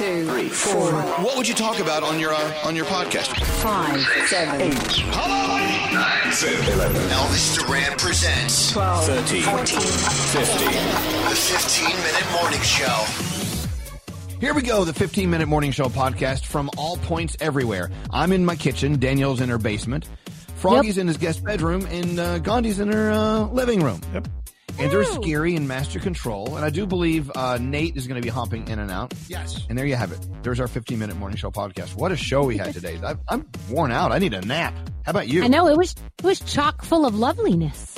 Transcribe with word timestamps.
Two, 0.00 0.24
three, 0.24 0.48
four. 0.48 0.92
What 1.22 1.36
would 1.36 1.46
you 1.46 1.52
talk 1.52 1.78
about 1.78 2.02
on 2.02 2.18
your 2.18 2.32
uh, 2.32 2.54
on 2.64 2.74
your 2.74 2.86
podcast? 2.86 3.38
Five, 3.60 4.00
seven, 4.28 4.58
eight. 4.62 4.72
Hello, 4.72 5.58
nine, 5.92 6.32
seven, 6.32 6.72
eleven. 6.72 6.96
Elvis 7.10 7.58
Duran 7.58 7.98
presents 7.98 8.72
12, 8.72 9.04
13, 9.04 9.42
14, 9.42 9.66
15. 9.66 10.68
The 11.28 11.36
15 11.36 11.96
minute 11.98 12.32
morning 12.40 12.60
show. 12.62 13.04
Here 14.40 14.54
we 14.54 14.62
go, 14.62 14.86
the 14.86 14.94
15 14.94 15.28
minute 15.28 15.48
morning 15.48 15.70
show 15.70 15.90
podcast 15.90 16.46
from 16.46 16.70
all 16.78 16.96
points 16.96 17.36
everywhere. 17.38 17.90
I'm 18.10 18.32
in 18.32 18.42
my 18.42 18.56
kitchen, 18.56 18.98
Danielle's 18.98 19.42
in 19.42 19.50
her 19.50 19.58
basement, 19.58 20.08
Froggy's 20.56 20.96
in 20.96 21.08
his 21.08 21.18
guest 21.18 21.44
bedroom, 21.44 21.84
and 21.90 22.18
uh, 22.18 22.38
Gandhi's 22.38 22.80
in 22.80 22.90
her 22.90 23.10
uh, 23.10 23.48
living 23.48 23.82
room. 23.82 24.00
Yep. 24.14 24.28
And 24.78 24.90
there's 24.90 25.08
Skeery 25.10 25.56
in 25.56 25.66
Master 25.66 25.98
Control, 26.00 26.56
and 26.56 26.64
I 26.64 26.70
do 26.70 26.86
believe 26.86 27.30
uh, 27.34 27.58
Nate 27.60 27.96
is 27.96 28.06
going 28.06 28.20
to 28.20 28.24
be 28.24 28.30
hopping 28.30 28.66
in 28.68 28.78
and 28.78 28.90
out. 28.90 29.12
Yes. 29.28 29.66
And 29.68 29.76
there 29.76 29.84
you 29.86 29.94
have 29.96 30.12
it. 30.12 30.26
There's 30.42 30.58
our 30.60 30.68
15 30.68 30.98
minute 30.98 31.16
morning 31.16 31.36
show 31.36 31.50
podcast. 31.50 31.94
What 31.96 32.12
a 32.12 32.16
show 32.16 32.44
we 32.44 32.56
had 32.56 32.72
today. 32.72 32.98
I, 33.04 33.14
I'm 33.28 33.46
worn 33.68 33.90
out. 33.92 34.12
I 34.12 34.18
need 34.18 34.32
a 34.34 34.40
nap. 34.40 34.74
How 35.04 35.10
about 35.10 35.28
you? 35.28 35.42
I 35.44 35.48
know 35.48 35.68
it 35.68 35.76
was 35.76 35.94
it 36.18 36.24
was 36.24 36.40
chock 36.40 36.82
full 36.84 37.04
of 37.04 37.14
loveliness. 37.18 37.96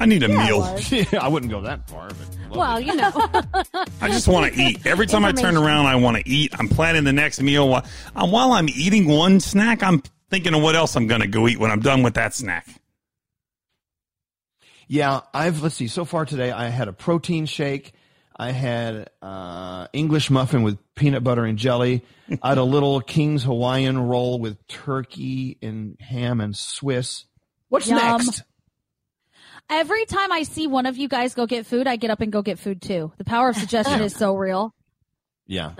I 0.00 0.06
need 0.06 0.22
a 0.22 0.28
Yeah, 0.28 0.46
meal. 0.46 0.78
yeah, 0.90 1.04
I 1.20 1.28
wouldn't 1.28 1.50
go 1.50 1.60
that 1.62 1.88
far. 1.88 2.08
But 2.08 2.56
Well, 2.56 2.80
you 2.80 2.94
know, 2.94 3.10
I 4.00 4.08
just 4.08 4.28
want 4.28 4.52
to 4.52 4.60
eat. 4.60 4.86
Every 4.86 5.06
time 5.06 5.24
I 5.24 5.32
turn 5.32 5.56
around, 5.56 5.86
I 5.86 5.96
want 5.96 6.16
to 6.18 6.28
eat. 6.28 6.52
I'm 6.58 6.68
planning 6.68 7.04
the 7.04 7.12
next 7.12 7.40
meal. 7.40 7.68
While, 7.68 7.84
uh, 8.14 8.26
while 8.28 8.52
I'm 8.52 8.68
eating 8.68 9.08
one 9.08 9.40
snack, 9.40 9.82
I'm 9.82 10.02
thinking 10.30 10.54
of 10.54 10.62
what 10.62 10.76
else 10.76 10.94
I'm 10.94 11.06
going 11.08 11.22
to 11.22 11.26
go 11.26 11.48
eat 11.48 11.58
when 11.58 11.70
I'm 11.70 11.80
done 11.80 12.02
with 12.02 12.14
that 12.14 12.34
snack. 12.34 12.66
Yeah, 14.88 15.20
I've 15.32 15.62
let's 15.62 15.74
see. 15.74 15.86
So 15.88 16.04
far 16.04 16.24
today, 16.24 16.50
I 16.50 16.68
had 16.68 16.88
a 16.88 16.92
protein 16.92 17.46
shake. 17.46 17.92
I 18.34 18.52
had 18.52 19.10
uh, 19.20 19.88
English 19.92 20.30
muffin 20.30 20.62
with 20.62 20.78
peanut 20.94 21.22
butter 21.22 21.44
and 21.44 21.58
jelly. 21.58 22.04
I 22.42 22.50
had 22.50 22.58
a 22.58 22.64
little 22.64 23.00
King's 23.00 23.42
Hawaiian 23.42 23.98
roll 23.98 24.38
with 24.38 24.66
turkey 24.68 25.58
and 25.60 26.00
ham 26.00 26.40
and 26.40 26.56
Swiss. 26.56 27.26
What's 27.68 27.88
Yum. 27.88 27.98
next? 27.98 28.42
every 29.70 30.06
time 30.06 30.32
I 30.32 30.42
see 30.44 30.66
one 30.66 30.86
of 30.86 30.96
you 30.96 31.08
guys 31.08 31.34
go 31.34 31.46
get 31.46 31.66
food, 31.66 31.86
I 31.86 31.96
get 31.96 32.10
up 32.10 32.20
and 32.20 32.32
go 32.32 32.42
get 32.42 32.58
food 32.58 32.80
too. 32.80 33.12
The 33.18 33.24
power 33.24 33.50
of 33.50 33.56
suggestion 33.56 34.00
is 34.02 34.14
so 34.14 34.34
real. 34.34 34.74
Yeah, 35.46 35.72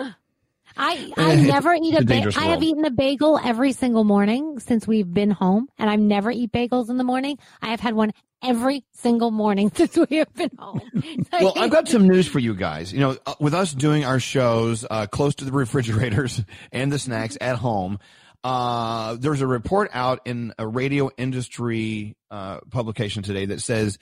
I 0.79 1.13
I 1.17 1.35
never 1.37 1.75
eat 1.75 1.95
a 1.95 1.99
a, 1.99 2.05
ba- 2.05 2.33
I 2.37 2.47
have 2.47 2.63
eaten 2.63 2.85
a 2.85 2.91
bagel 2.91 3.39
every 3.43 3.73
single 3.73 4.05
morning 4.05 4.61
since 4.61 4.87
we've 4.87 5.13
been 5.13 5.31
home, 5.31 5.69
and 5.77 5.91
I've 5.91 6.01
never 6.01 6.31
eat 6.31 6.53
bagels 6.53 6.89
in 6.89 6.97
the 6.97 7.05
morning. 7.05 7.39
I 7.61 7.69
have 7.69 7.81
had 7.81 7.95
one 7.95 8.13
every 8.43 8.85
single 8.93 9.31
morning 9.33 9.71
since 9.75 9.97
we 9.97 10.19
have 10.19 10.33
been 10.35 10.51
home. 10.59 10.81
well, 11.33 11.55
I've 11.57 11.71
got 11.71 11.89
some 11.89 12.07
news 12.07 12.29
for 12.29 12.39
you 12.39 12.55
guys. 12.55 12.93
You 12.93 13.01
know, 13.01 13.17
uh, 13.27 13.35
with 13.41 13.55
us 13.55 13.75
doing 13.75 14.05
our 14.05 14.21
shows 14.21 14.87
uh, 14.89 15.07
close 15.07 15.35
to 15.37 15.45
the 15.45 15.53
refrigerators 15.53 16.43
and 16.73 16.93
the 16.93 16.99
snacks 16.99 17.37
at 17.41 17.57
home, 17.57 17.99
uh, 18.45 19.17
there's 19.19 19.41
a 19.41 19.47
report 19.47 19.91
out 19.93 20.21
in 20.25 20.53
a 20.59 20.67
radio 20.67 21.11
industry 21.19 22.17
uh, 22.31 22.61
publication 22.71 23.23
today 23.23 23.47
that 23.47 23.61
says 23.61 23.99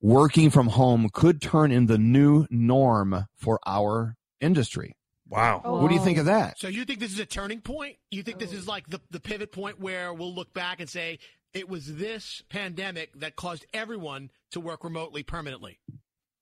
working 0.00 0.48
from 0.50 0.68
home 0.68 1.08
could 1.12 1.42
turn 1.42 1.72
in 1.72 1.86
the 1.86 1.98
new 1.98 2.46
norm 2.50 3.26
for 3.36 3.60
our 3.66 4.16
industry. 4.40 4.94
Wow. 5.28 5.60
What 5.64 5.88
do 5.88 5.94
you 5.94 6.00
think 6.02 6.18
of 6.18 6.26
that? 6.26 6.58
So 6.58 6.68
you 6.68 6.84
think 6.84 7.00
this 7.00 7.12
is 7.12 7.18
a 7.18 7.26
turning 7.26 7.60
point? 7.60 7.96
You 8.10 8.22
think 8.22 8.38
this 8.38 8.52
is 8.52 8.66
like 8.66 8.88
the, 8.88 9.00
the 9.10 9.20
pivot 9.20 9.52
point 9.52 9.78
where 9.78 10.12
we'll 10.14 10.34
look 10.34 10.54
back 10.54 10.80
and 10.80 10.88
say 10.88 11.18
it 11.52 11.68
was 11.68 11.96
this 11.96 12.42
pandemic 12.48 13.12
that 13.20 13.36
caused 13.36 13.66
everyone 13.74 14.30
to 14.52 14.60
work 14.60 14.84
remotely 14.84 15.22
permanently? 15.22 15.78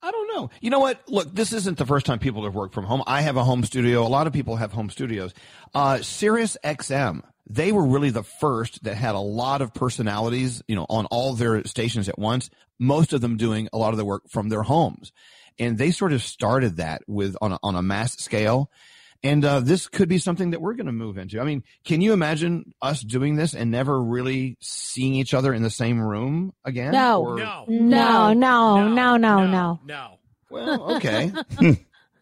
I 0.01 0.11
don't 0.11 0.27
know. 0.33 0.49
You 0.61 0.69
know 0.69 0.79
what? 0.79 1.01
Look, 1.09 1.33
this 1.33 1.53
isn't 1.53 1.77
the 1.77 1.85
first 1.85 2.05
time 2.05 2.19
people 2.19 2.43
have 2.43 2.55
worked 2.55 2.73
from 2.73 2.85
home. 2.85 3.03
I 3.07 3.21
have 3.21 3.35
a 3.35 3.43
home 3.43 3.63
studio. 3.63 4.05
A 4.05 4.07
lot 4.07 4.27
of 4.27 4.33
people 4.33 4.55
have 4.55 4.71
home 4.71 4.89
studios. 4.89 5.33
Uh, 5.73 6.01
Sirius 6.01 6.55
XM, 6.63 7.23
they 7.49 7.71
were 7.71 7.85
really 7.85 8.11
the 8.11 8.23
first 8.23 8.83
that 8.83 8.95
had 8.95 9.15
a 9.15 9.19
lot 9.19 9.61
of 9.61 9.73
personalities, 9.73 10.61
you 10.67 10.75
know, 10.75 10.85
on 10.87 11.07
all 11.07 11.33
their 11.33 11.63
stations 11.65 12.07
at 12.07 12.19
once. 12.19 12.49
Most 12.79 13.11
of 13.11 13.21
them 13.21 13.37
doing 13.37 13.69
a 13.73 13.77
lot 13.77 13.91
of 13.91 13.97
the 13.97 14.05
work 14.05 14.29
from 14.29 14.49
their 14.49 14.63
homes, 14.63 15.11
and 15.59 15.77
they 15.77 15.91
sort 15.91 16.13
of 16.13 16.21
started 16.23 16.77
that 16.77 17.01
with 17.07 17.35
on 17.41 17.53
a, 17.53 17.59
on 17.63 17.75
a 17.75 17.81
mass 17.81 18.17
scale. 18.17 18.69
And 19.23 19.43
uh, 19.43 19.61
this 19.61 19.87
could 19.87 20.07
be 20.09 20.19
something 20.19 20.51
that 20.51 20.61
we're 20.61 20.75
going 20.75 20.85
to 20.85 20.91
move 20.91 21.17
into. 21.17 21.39
I 21.39 21.43
mean, 21.43 21.63
can 21.83 22.01
you 22.01 22.13
imagine 22.13 22.73
us 22.83 23.01
doing 23.01 23.35
this 23.35 23.55
and 23.55 23.71
never 23.71 23.99
really 24.01 24.57
seeing 24.61 25.15
each 25.15 25.33
other 25.33 25.53
in 25.55 25.63
the 25.63 25.71
same 25.71 25.99
room 25.99 26.53
again? 26.63 26.91
No. 26.91 27.25
Or- 27.25 27.37
No. 27.39 27.65
No, 27.67 28.33
no, 28.33 28.87
no, 28.87 29.17
no, 29.17 29.47
no. 29.47 29.79
No. 29.83 30.19
Well, 30.51 30.95
okay. 30.97 31.31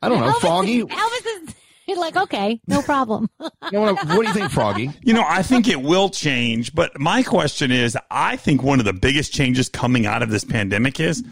I 0.01 0.09
don't 0.09 0.19
know, 0.21 0.33
Froggy. 0.39 0.83
Elvis 0.83 1.25
is 1.49 1.55
he's 1.85 1.97
like, 1.97 2.15
okay, 2.15 2.61
no 2.67 2.81
problem. 2.81 3.29
You 3.71 3.79
know 3.79 3.93
what, 3.93 4.05
what 4.05 4.21
do 4.21 4.27
you 4.27 4.33
think, 4.33 4.51
Froggy? 4.51 4.91
You 5.01 5.13
know, 5.13 5.23
I 5.27 5.41
think 5.41 5.67
it 5.67 5.81
will 5.81 6.09
change, 6.09 6.73
but 6.75 6.97
my 6.99 7.23
question 7.23 7.71
is 7.71 7.97
I 8.11 8.35
think 8.37 8.61
one 8.61 8.77
of 8.79 8.85
the 8.85 8.93
biggest 8.93 9.33
changes 9.33 9.69
coming 9.69 10.05
out 10.05 10.21
of 10.21 10.29
this 10.29 10.43
pandemic 10.43 10.99
is 10.99 11.23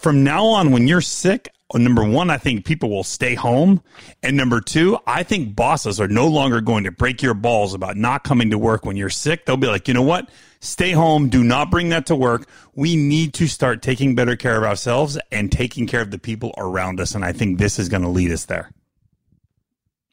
from 0.00 0.24
now 0.24 0.46
on, 0.46 0.70
when 0.70 0.88
you're 0.88 1.00
sick, 1.00 1.50
number 1.74 2.04
one, 2.04 2.30
I 2.30 2.38
think 2.38 2.64
people 2.64 2.90
will 2.90 3.04
stay 3.04 3.34
home. 3.34 3.82
And 4.22 4.36
number 4.36 4.60
two, 4.60 4.98
I 5.06 5.22
think 5.22 5.54
bosses 5.54 6.00
are 6.00 6.08
no 6.08 6.26
longer 6.28 6.60
going 6.60 6.84
to 6.84 6.90
break 6.90 7.22
your 7.22 7.34
balls 7.34 7.74
about 7.74 7.96
not 7.96 8.24
coming 8.24 8.50
to 8.50 8.58
work 8.58 8.84
when 8.84 8.96
you're 8.96 9.10
sick. 9.10 9.44
They'll 9.44 9.56
be 9.56 9.66
like, 9.66 9.88
you 9.88 9.94
know 9.94 10.02
what? 10.02 10.30
Stay 10.60 10.92
home. 10.92 11.28
Do 11.28 11.44
not 11.44 11.70
bring 11.70 11.90
that 11.90 12.06
to 12.06 12.16
work. 12.16 12.48
We 12.74 12.96
need 12.96 13.34
to 13.34 13.46
start 13.46 13.82
taking 13.82 14.14
better 14.14 14.34
care 14.34 14.56
of 14.56 14.64
ourselves 14.64 15.18
and 15.30 15.52
taking 15.52 15.86
care 15.86 16.00
of 16.00 16.10
the 16.10 16.18
people 16.18 16.54
around 16.56 17.00
us. 17.00 17.14
And 17.14 17.24
I 17.24 17.32
think 17.32 17.58
this 17.58 17.78
is 17.78 17.88
going 17.88 18.02
to 18.02 18.08
lead 18.08 18.30
us 18.30 18.46
there. 18.46 18.70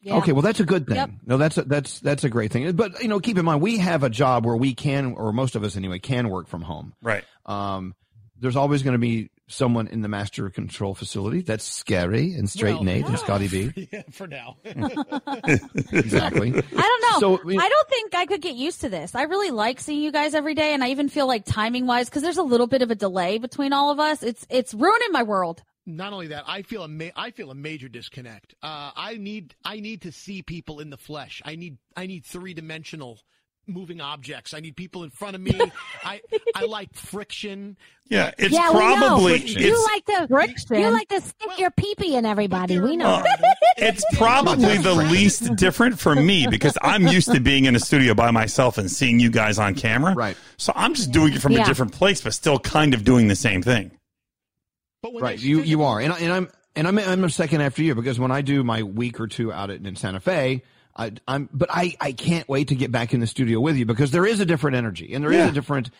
Okay, 0.08 0.30
well 0.30 0.42
that's 0.42 0.60
a 0.60 0.64
good 0.64 0.86
thing. 0.86 0.96
Yep. 0.96 1.10
No, 1.26 1.36
that's 1.36 1.58
a, 1.58 1.62
that's 1.64 1.98
that's 1.98 2.22
a 2.22 2.28
great 2.28 2.52
thing. 2.52 2.70
But 2.76 3.02
you 3.02 3.08
know, 3.08 3.18
keep 3.18 3.38
in 3.38 3.44
mind 3.44 3.60
we 3.60 3.78
have 3.78 4.04
a 4.04 4.10
job 4.10 4.46
where 4.46 4.56
we 4.56 4.72
can, 4.72 5.14
or 5.14 5.32
most 5.32 5.56
of 5.56 5.64
us 5.64 5.76
anyway, 5.76 5.98
can 5.98 6.28
work 6.28 6.46
from 6.46 6.62
home. 6.62 6.94
Right. 7.02 7.24
Um, 7.44 7.96
there's 8.38 8.54
always 8.54 8.84
going 8.84 8.92
to 8.92 8.98
be 8.98 9.30
someone 9.48 9.86
in 9.88 10.00
the 10.02 10.08
master 10.08 10.50
control 10.50 10.94
facility. 10.94 11.40
That's 11.42 11.82
Skeery 11.82 12.36
and 12.38 12.48
straight 12.50 12.74
Well, 12.74 12.84
Nate 12.84 13.06
and 13.06 13.18
Scotty 13.18 13.48
B. 13.48 13.88
Yeah, 13.92 14.02
for 14.10 14.26
now. 14.26 14.56
Exactly. 15.92 16.50
I 16.52 16.60
don't 16.60 17.02
know. 17.12 17.20
So, 17.20 17.40
I 17.40 17.44
mean- 17.44 17.60
I 17.60 17.68
don't 17.68 17.88
think 17.88 18.14
I 18.14 18.26
could 18.26 18.42
get 18.42 18.54
used 18.56 18.80
to 18.82 18.88
this. 18.88 19.14
I 19.14 19.22
really 19.22 19.50
like 19.50 19.80
seeing 19.80 20.02
you 20.02 20.12
guys 20.12 20.34
every 20.34 20.54
day, 20.54 20.74
and 20.74 20.82
I 20.82 20.88
even 20.90 21.08
feel 21.08 21.26
like 21.26 21.44
timing 21.44 21.86
wise, 21.86 22.08
because 22.08 22.22
there's 22.22 22.36
a 22.38 22.42
little 22.42 22.66
bit 22.66 22.82
of 22.82 22.90
a 22.90 22.94
delay 22.94 23.38
between 23.38 23.72
all 23.72 23.90
of 23.90 24.00
us. 24.00 24.22
It's 24.22 24.46
it's 24.50 24.74
ruining 24.74 25.12
my 25.12 25.22
world. 25.22 25.62
Not 25.86 26.12
only 26.12 26.26
that, 26.28 26.44
I 26.48 26.62
feel 26.62 26.82
a 26.82 26.88
ma- 26.88 27.14
I 27.14 27.30
feel 27.30 27.50
a 27.50 27.54
major 27.54 27.88
disconnect. 27.88 28.54
Uh, 28.62 28.90
I 28.96 29.16
need 29.18 29.54
I 29.64 29.78
need 29.80 30.02
to 30.02 30.12
see 30.12 30.42
people 30.42 30.80
in 30.80 30.90
the 30.90 30.96
flesh. 30.96 31.40
I 31.44 31.54
need 31.54 31.78
I 31.96 32.06
need 32.06 32.24
three 32.24 32.54
dimensional 32.54 33.20
moving 33.66 34.00
objects. 34.00 34.54
I 34.54 34.60
need 34.60 34.76
people 34.76 35.02
in 35.02 35.10
front 35.10 35.34
of 35.34 35.42
me. 35.42 35.60
I 36.04 36.20
I 36.54 36.64
like 36.68 36.94
friction. 36.94 37.76
Yeah, 38.08 38.30
it's 38.38 38.54
yeah, 38.54 38.70
we 38.70 38.78
know. 38.78 38.96
probably 38.96 39.38
you 39.44 39.84
like 39.84 40.04
to 40.06 40.28
Friction. 40.28 40.80
you 40.80 40.90
like 40.90 41.08
to 41.08 41.20
stick 41.20 41.58
your 41.58 41.72
pee-pee 41.72 42.14
in 42.14 42.24
everybody. 42.24 42.78
We 42.78 42.96
know. 42.96 43.16
Uh, 43.16 43.24
it's 43.76 44.04
probably 44.16 44.78
the 44.78 44.94
least 44.94 45.56
different 45.56 45.98
for 45.98 46.14
me 46.14 46.46
because 46.48 46.78
I'm 46.82 47.08
used 47.08 47.32
to 47.32 47.40
being 47.40 47.64
in 47.64 47.74
a 47.74 47.80
studio 47.80 48.14
by 48.14 48.30
myself 48.30 48.78
and 48.78 48.88
seeing 48.88 49.18
you 49.18 49.30
guys 49.30 49.58
on 49.58 49.74
camera. 49.74 50.14
Right. 50.14 50.36
So 50.56 50.72
I'm 50.76 50.94
just 50.94 51.10
doing 51.10 51.32
it 51.32 51.42
from 51.42 51.54
a 51.54 51.64
different 51.64 51.92
place, 51.92 52.20
but 52.20 52.32
still 52.32 52.60
kind 52.60 52.94
of 52.94 53.02
doing 53.02 53.26
the 53.26 53.36
same 53.36 53.62
thing. 53.62 53.90
But 55.02 55.12
when 55.12 55.22
right. 55.24 55.40
You 55.40 55.62
you 55.62 55.82
are, 55.82 56.00
and 56.00 56.12
I, 56.12 56.18
and 56.18 56.32
I'm 56.32 56.48
and 56.76 56.86
I'm 56.86 56.98
I'm 56.98 57.24
a 57.24 57.30
second 57.30 57.60
after 57.60 57.82
you 57.82 57.94
because 57.96 58.20
when 58.20 58.30
I 58.30 58.40
do 58.42 58.62
my 58.62 58.84
week 58.84 59.18
or 59.18 59.26
two 59.26 59.52
out 59.52 59.70
at, 59.70 59.84
in 59.84 59.96
Santa 59.96 60.20
Fe. 60.20 60.62
I, 60.96 61.12
I'm, 61.28 61.48
but 61.52 61.68
I, 61.70 61.94
I 62.00 62.12
can't 62.12 62.48
wait 62.48 62.68
to 62.68 62.74
get 62.74 62.90
back 62.90 63.12
in 63.12 63.20
the 63.20 63.26
studio 63.26 63.60
with 63.60 63.76
you 63.76 63.84
because 63.86 64.10
there 64.12 64.24
is 64.26 64.40
a 64.40 64.46
different 64.46 64.76
energy 64.76 65.12
and 65.12 65.22
there 65.22 65.30
is 65.32 65.38
Yeah. 65.38 65.48
a 65.48 65.52
different 65.52 65.90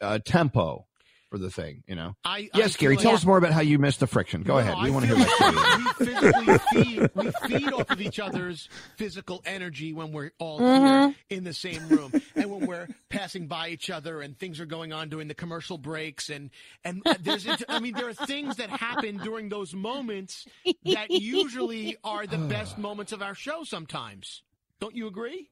uh, 0.00 0.18
tempo 0.24 0.86
for 1.32 1.38
the 1.38 1.50
thing, 1.50 1.82
you 1.86 1.94
know. 1.94 2.14
I, 2.26 2.50
Yes, 2.54 2.76
I 2.76 2.78
Gary, 2.78 2.96
feel 2.96 3.02
tell 3.04 3.10
like- 3.12 3.20
us 3.20 3.24
more 3.24 3.38
about 3.38 3.52
how 3.52 3.62
you 3.62 3.78
missed 3.78 4.00
the 4.00 4.06
friction. 4.06 4.42
Go 4.42 4.52
No, 4.52 4.58
ahead. 4.58 4.74
I 4.76 4.84
We 4.84 4.90
want 4.90 5.06
to 5.06 5.16
feel 5.16 5.24
hear 5.24 5.26
that. 5.38 5.94
we 5.98 6.04
physically 6.04 6.58
feed 6.84 7.10
we 7.14 7.30
feed 7.48 7.72
off 7.72 7.90
of 7.90 8.00
each 8.02 8.20
other's 8.20 8.68
physical 8.96 9.40
energy 9.46 9.94
when 9.94 10.12
we're 10.12 10.32
all 10.38 10.60
Mm-hmm. 10.60 11.06
here 11.06 11.14
in 11.38 11.44
the 11.44 11.54
same 11.54 11.88
room 11.88 12.12
and 12.36 12.50
when 12.50 12.66
we're 12.66 12.86
passing 13.08 13.46
by 13.46 13.68
each 13.70 13.88
other 13.88 14.20
and 14.20 14.38
things 14.38 14.60
are 14.60 14.66
going 14.66 14.92
on 14.92 15.08
during 15.08 15.26
the 15.28 15.34
commercial 15.34 15.78
breaks 15.78 16.28
and 16.28 16.50
and 16.84 17.02
there's 17.20 17.46
I 17.66 17.80
mean 17.80 17.94
there 17.94 18.08
are 18.08 18.14
things 18.14 18.56
that 18.56 18.68
happen 18.68 19.16
during 19.16 19.48
those 19.48 19.72
moments 19.74 20.46
that 20.84 21.10
usually 21.10 21.96
are 22.04 22.26
the 22.26 22.36
best 22.36 22.76
moments 22.88 23.12
of 23.12 23.22
our 23.22 23.34
show 23.34 23.64
sometimes. 23.64 24.42
Don't 24.80 24.94
you 24.94 25.06
agree? 25.06 25.48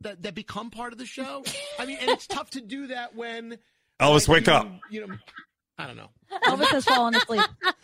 That 0.00 0.22
that 0.22 0.34
become 0.34 0.70
part 0.70 0.92
of 0.92 0.98
the 0.98 1.06
show? 1.06 1.44
I 1.78 1.86
mean, 1.86 1.98
and 2.00 2.10
it's 2.10 2.26
tough 2.26 2.50
to 2.50 2.60
do 2.60 2.88
that 2.88 3.14
when 3.16 3.58
Elvis, 4.00 4.28
like, 4.28 4.38
wake 4.38 4.46
you- 4.46 4.52
up. 4.52 4.68
You 4.90 5.06
know, 5.06 5.14
I 5.78 5.86
don't 5.86 5.96
know. 5.96 6.10
Elvis 6.44 6.68
has 6.68 6.84
fallen 6.84 7.14
asleep. 7.14 7.42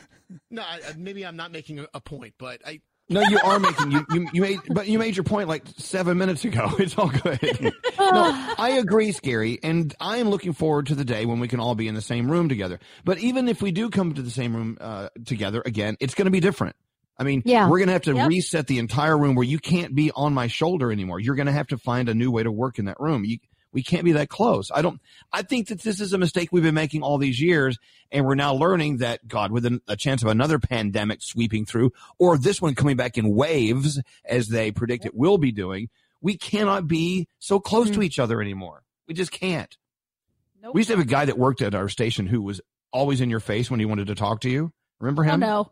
No, 0.48 0.62
I, 0.62 0.80
I- 0.88 0.92
maybe 0.96 1.26
I'm 1.26 1.34
not 1.36 1.50
making 1.50 1.80
a, 1.80 1.88
a 1.92 2.00
point, 2.00 2.34
but 2.38 2.60
I 2.64 2.80
No, 3.08 3.20
you 3.20 3.40
are 3.42 3.58
making 3.58 3.90
you, 3.90 4.06
you 4.12 4.28
you 4.32 4.40
made 4.42 4.60
but 4.68 4.86
you 4.86 4.96
made 4.96 5.16
your 5.16 5.24
point 5.24 5.48
like 5.48 5.64
seven 5.78 6.18
minutes 6.18 6.44
ago. 6.44 6.70
It's 6.78 6.96
all 6.96 7.08
good. 7.08 7.40
no, 7.98 8.54
I 8.56 8.76
agree, 8.80 9.10
Skeery, 9.12 9.58
and 9.64 9.92
I 9.98 10.18
am 10.18 10.28
looking 10.30 10.52
forward 10.52 10.86
to 10.86 10.94
the 10.94 11.04
day 11.04 11.26
when 11.26 11.40
we 11.40 11.48
can 11.48 11.58
all 11.58 11.74
be 11.74 11.88
in 11.88 11.96
the 11.96 12.00
same 12.00 12.30
room 12.30 12.48
together. 12.48 12.78
But 13.04 13.18
even 13.18 13.48
if 13.48 13.60
we 13.60 13.72
do 13.72 13.90
come 13.90 14.14
to 14.14 14.22
the 14.22 14.30
same 14.30 14.54
room 14.54 14.78
uh, 14.80 15.08
together 15.26 15.60
again, 15.66 15.96
it's 15.98 16.14
going 16.14 16.26
to 16.26 16.30
be 16.30 16.38
different. 16.38 16.76
I 17.18 17.24
mean, 17.24 17.42
Yeah. 17.44 17.68
we're 17.68 17.78
going 17.78 17.88
to 17.88 17.92
have 17.94 18.02
to 18.02 18.14
Yep. 18.14 18.28
reset 18.28 18.66
the 18.68 18.78
entire 18.78 19.18
room 19.18 19.34
where 19.34 19.44
you 19.44 19.58
can't 19.58 19.96
be 19.96 20.12
on 20.14 20.32
my 20.32 20.46
shoulder 20.46 20.92
anymore. 20.92 21.18
You're 21.18 21.34
going 21.34 21.46
to 21.46 21.52
have 21.52 21.66
to 21.68 21.76
find 21.76 22.08
a 22.08 22.14
new 22.14 22.30
way 22.30 22.44
to 22.44 22.52
work 22.52 22.78
in 22.78 22.84
that 22.84 23.00
room. 23.00 23.24
You, 23.24 23.38
we 23.72 23.82
can't 23.82 24.04
be 24.04 24.12
that 24.12 24.28
close. 24.28 24.70
I 24.74 24.82
don't. 24.82 25.00
I 25.32 25.42
think 25.42 25.68
that 25.68 25.80
this 25.82 26.00
is 26.00 26.12
a 26.12 26.18
mistake 26.18 26.48
we've 26.52 26.62
been 26.62 26.74
making 26.74 27.02
all 27.02 27.18
these 27.18 27.40
years, 27.40 27.78
and 28.10 28.26
we're 28.26 28.34
now 28.34 28.54
learning 28.54 28.98
that 28.98 29.26
God, 29.28 29.52
with 29.52 29.64
an, 29.66 29.80
a 29.86 29.96
chance 29.96 30.22
of 30.22 30.28
another 30.28 30.58
pandemic 30.58 31.22
sweeping 31.22 31.64
through, 31.66 31.92
or 32.18 32.36
this 32.36 32.60
one 32.60 32.74
coming 32.74 32.96
back 32.96 33.16
in 33.16 33.34
waves, 33.34 34.00
as 34.24 34.48
they 34.48 34.72
predict 34.72 35.06
it 35.06 35.14
will 35.14 35.38
be 35.38 35.52
doing, 35.52 35.88
we 36.20 36.36
cannot 36.36 36.88
be 36.88 37.28
so 37.38 37.60
close 37.60 37.90
to 37.90 38.02
each 38.02 38.18
other 38.18 38.40
anymore. 38.42 38.82
We 39.06 39.14
just 39.14 39.30
can't. 39.32 39.76
Nope. 40.62 40.74
We 40.74 40.80
used 40.80 40.90
to 40.90 40.96
have 40.96 41.04
a 41.04 41.08
guy 41.08 41.24
that 41.24 41.38
worked 41.38 41.62
at 41.62 41.74
our 41.74 41.88
station 41.88 42.26
who 42.26 42.42
was 42.42 42.60
always 42.92 43.20
in 43.20 43.30
your 43.30 43.40
face 43.40 43.70
when 43.70 43.80
he 43.80 43.86
wanted 43.86 44.08
to 44.08 44.14
talk 44.14 44.40
to 44.40 44.50
you. 44.50 44.72
Remember 44.98 45.24
Oh 45.24 45.28
him? 45.28 45.40
no. 45.40 45.70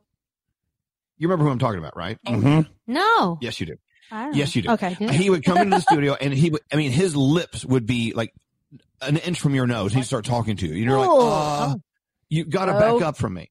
You 1.18 1.26
remember 1.28 1.44
who 1.44 1.50
I'm 1.50 1.58
talking 1.58 1.80
about, 1.80 1.96
right? 1.96 2.16
Mm-hmm. 2.26 2.70
No. 2.87 3.38
Yes, 3.40 3.58
you 3.61 3.66
do. 3.66 3.76
I 4.10 4.22
don't 4.24 4.32
know. 4.32 4.38
Yes, 4.38 4.56
you 4.56 4.62
do. 4.62 4.70
Okay. 4.72 4.94
He 4.94 5.30
would 5.30 5.44
come 5.44 5.58
into 5.58 5.76
the 5.76 5.82
studio 5.82 6.14
and 6.20 6.32
he 6.32 6.50
would, 6.50 6.62
I 6.72 6.76
mean, 6.76 6.90
his 6.92 7.14
lips 7.16 7.64
would 7.64 7.86
be 7.86 8.12
like 8.14 8.32
an 9.02 9.16
inch 9.18 9.40
from 9.40 9.54
your 9.54 9.66
nose. 9.66 9.92
He'd 9.92 10.04
start 10.04 10.24
talking 10.24 10.56
to 10.56 10.66
you. 10.66 10.74
You're 10.74 10.98
like, 10.98 11.08
Oh. 11.10 11.28
uh, 11.28 11.74
you 12.28 12.44
got 12.44 12.66
to 12.66 12.76
Oh. 12.76 12.98
back 12.98 13.06
up 13.06 13.16
from 13.16 13.34
me. 13.34 13.50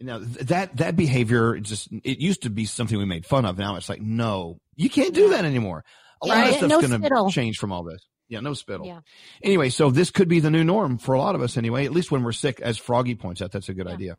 Now 0.00 0.18
that, 0.20 0.76
that 0.76 0.94
behavior 0.96 1.58
just, 1.58 1.88
it 2.04 2.18
used 2.20 2.42
to 2.42 2.50
be 2.50 2.64
something 2.66 2.96
we 2.98 3.04
made 3.04 3.26
fun 3.26 3.44
of. 3.44 3.58
Now 3.58 3.76
it's 3.76 3.88
like, 3.88 4.00
no, 4.00 4.58
you 4.76 4.88
can't 4.88 5.14
do 5.14 5.30
that 5.30 5.44
anymore. 5.44 5.84
A 6.22 6.26
lot 6.26 6.34
Right. 6.34 6.50
of 6.50 6.56
stuff's 6.56 6.70
No 6.70 6.80
going 6.98 7.02
to 7.02 7.30
change 7.34 7.58
from 7.58 7.72
all 7.72 7.82
this. 7.84 8.00
Yeah, 8.28 8.40
no 8.40 8.52
spittle. 8.54 8.86
Yeah. 8.86 9.00
Anyway, 9.42 9.70
so 9.70 9.90
this 9.90 10.10
could 10.10 10.28
be 10.28 10.40
the 10.40 10.50
new 10.50 10.62
norm 10.62 10.98
for 10.98 11.14
a 11.14 11.18
lot 11.18 11.34
of 11.34 11.40
us 11.40 11.56
anyway, 11.56 11.86
at 11.86 11.92
least 11.92 12.10
when 12.10 12.22
we're 12.22 12.32
sick, 12.32 12.60
as 12.60 12.76
Froggy 12.76 13.14
points 13.14 13.40
out. 13.40 13.52
That's 13.52 13.68
a 13.70 13.74
good 13.74 13.86
idea. 13.88 14.18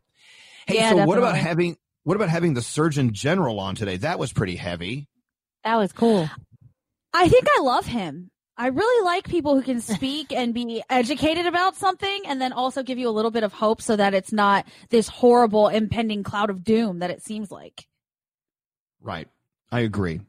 Hey, 0.66 0.74
Yeah, 0.76 0.90
so 0.90 1.06
what 1.06 1.16
about 1.16 1.36
having, 1.36 1.76
what 2.02 2.16
about 2.16 2.28
having 2.28 2.54
the 2.54 2.60
Surgeon 2.62 3.12
General 3.14 3.60
on 3.60 3.74
today? 3.76 3.98
That 3.98 4.18
was 4.18 4.32
pretty 4.32 4.56
heavy. 4.56 5.06
That 5.64 5.76
was 5.76 5.92
cool. 5.92 6.28
I 7.12 7.28
think 7.28 7.46
I 7.56 7.62
love 7.62 7.86
him. 7.86 8.30
I 8.56 8.66
really 8.66 9.04
like 9.06 9.26
people 9.26 9.56
who 9.56 9.62
can 9.62 9.80
speak 9.80 10.32
and 10.32 10.52
be 10.52 10.82
educated 10.90 11.46
about 11.46 11.76
something 11.76 12.22
and 12.26 12.40
then 12.40 12.52
also 12.52 12.82
give 12.82 12.98
you 12.98 13.08
a 13.08 13.10
little 13.10 13.30
bit 13.30 13.42
of 13.42 13.54
hope 13.54 13.80
so 13.80 13.96
that 13.96 14.12
it's 14.12 14.32
not 14.32 14.66
this 14.90 15.08
horrible 15.08 15.68
impending 15.68 16.22
cloud 16.22 16.50
of 16.50 16.62
doom 16.62 16.98
that 16.98 17.10
it 17.10 17.22
seems 17.22 17.50
like. 17.50 17.86
Right. 19.00 19.28
I 19.72 19.80
agree. 19.80 20.20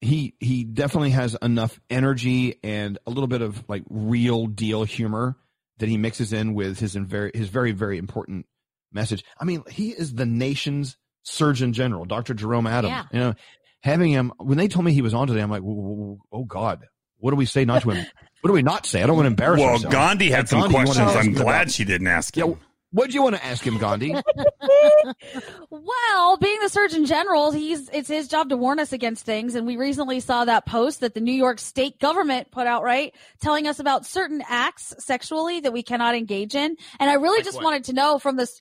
He 0.00 0.34
he 0.38 0.64
definitely 0.64 1.10
has 1.10 1.36
enough 1.42 1.80
energy 1.90 2.60
and 2.62 2.96
a 3.06 3.10
little 3.10 3.26
bit 3.26 3.42
of 3.42 3.62
like 3.68 3.82
real 3.90 4.46
deal 4.46 4.84
humor 4.84 5.36
that 5.78 5.88
he 5.88 5.98
mixes 5.98 6.32
in 6.32 6.54
with 6.54 6.78
his 6.78 6.94
in 6.96 7.06
very 7.06 7.32
his 7.34 7.48
very 7.48 7.72
very 7.72 7.98
important 7.98 8.46
message. 8.92 9.24
I 9.38 9.44
mean, 9.44 9.62
he 9.68 9.90
is 9.90 10.14
the 10.14 10.26
nation's 10.26 10.96
Surgeon 11.22 11.72
General, 11.72 12.04
Dr. 12.04 12.34
Jerome 12.34 12.66
Adams. 12.66 12.92
Yeah. 12.92 13.04
You 13.12 13.18
know, 13.18 13.34
having 13.82 14.10
him 14.12 14.32
when 14.38 14.58
they 14.58 14.68
told 14.68 14.84
me 14.84 14.92
he 14.92 15.02
was 15.02 15.14
on 15.14 15.26
today, 15.26 15.40
I'm 15.40 15.50
like, 15.50 15.62
"Whoa, 15.62 15.72
whoa, 15.74 15.94
whoa, 15.94 16.18
oh 16.32 16.44
God, 16.44 16.86
what 17.18 17.30
do 17.30 17.36
we 17.36 17.46
say 17.46 17.64
not 17.64 17.82
to 17.82 17.90
him? 17.90 18.06
what 18.40 18.48
do 18.48 18.54
we 18.54 18.62
not 18.62 18.86
say? 18.86 19.02
I 19.02 19.06
don't 19.06 19.16
want 19.16 19.26
to 19.26 19.30
embarrass 19.30 19.60
Well, 19.60 19.70
ourselves. 19.70 19.94
Gandhi 19.94 20.30
had 20.30 20.38
Like, 20.40 20.48
some 20.48 20.60
Gandhi 20.60 20.74
questions. 20.74 21.10
I'm 21.16 21.32
glad 21.32 21.62
about- 21.62 21.70
she 21.70 21.84
didn't 21.84 22.06
ask 22.06 22.36
Yeah, 22.36 22.46
him. 22.46 22.56
What 22.92 23.10
do 23.10 23.14
you 23.14 23.22
want 23.22 23.36
to 23.36 23.44
ask 23.44 23.64
him, 23.64 23.78
Gandhi? 23.78 24.12
well, 25.70 26.36
being 26.38 26.58
the 26.60 26.68
Surgeon 26.68 27.06
General, 27.06 27.52
he's 27.52 27.88
it's 27.90 28.08
his 28.08 28.28
job 28.28 28.48
to 28.48 28.56
warn 28.56 28.80
us 28.80 28.92
against 28.92 29.24
things, 29.24 29.54
and 29.54 29.66
we 29.66 29.76
recently 29.76 30.20
saw 30.20 30.44
that 30.44 30.66
post 30.66 31.00
that 31.00 31.14
the 31.14 31.20
New 31.20 31.32
York 31.32 31.58
State 31.60 31.98
government 32.00 32.50
put 32.50 32.66
out, 32.66 32.82
right, 32.82 33.14
telling 33.40 33.66
us 33.66 33.78
about 33.78 34.06
certain 34.06 34.42
acts 34.48 34.94
sexually 34.98 35.60
that 35.60 35.72
we 35.72 35.82
cannot 35.82 36.14
engage 36.16 36.54
in. 36.54 36.76
And 36.98 37.10
I 37.10 37.14
really 37.14 37.38
Like 37.38 37.44
just 37.44 37.56
what? 37.58 37.64
wanted 37.64 37.84
to 37.84 37.92
know 37.92 38.18
from 38.18 38.36
this. 38.36 38.60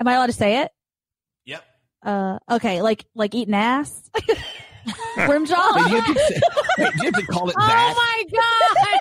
Am 0.00 0.06
I 0.08 0.14
allowed 0.14 0.26
to 0.26 0.32
say 0.32 0.62
it? 0.62 0.70
Yep. 2.04 2.12
Uh, 2.50 2.54
okay, 2.54 2.82
like 2.82 3.04
like 3.14 3.34
eating 3.34 3.54
ass, 3.54 4.10
rim 5.16 5.46
job. 5.46 5.74
But 5.74 5.90
you 5.90 6.00
have 6.00 6.06
to 6.06 6.40
wait, 6.78 6.94
you 6.96 7.02
have 7.04 7.14
to 7.14 7.26
call 7.26 7.48
it 7.50 7.56
that? 7.58 7.94
Oh 7.96 8.00
my 8.00 8.24
god! 8.32 9.00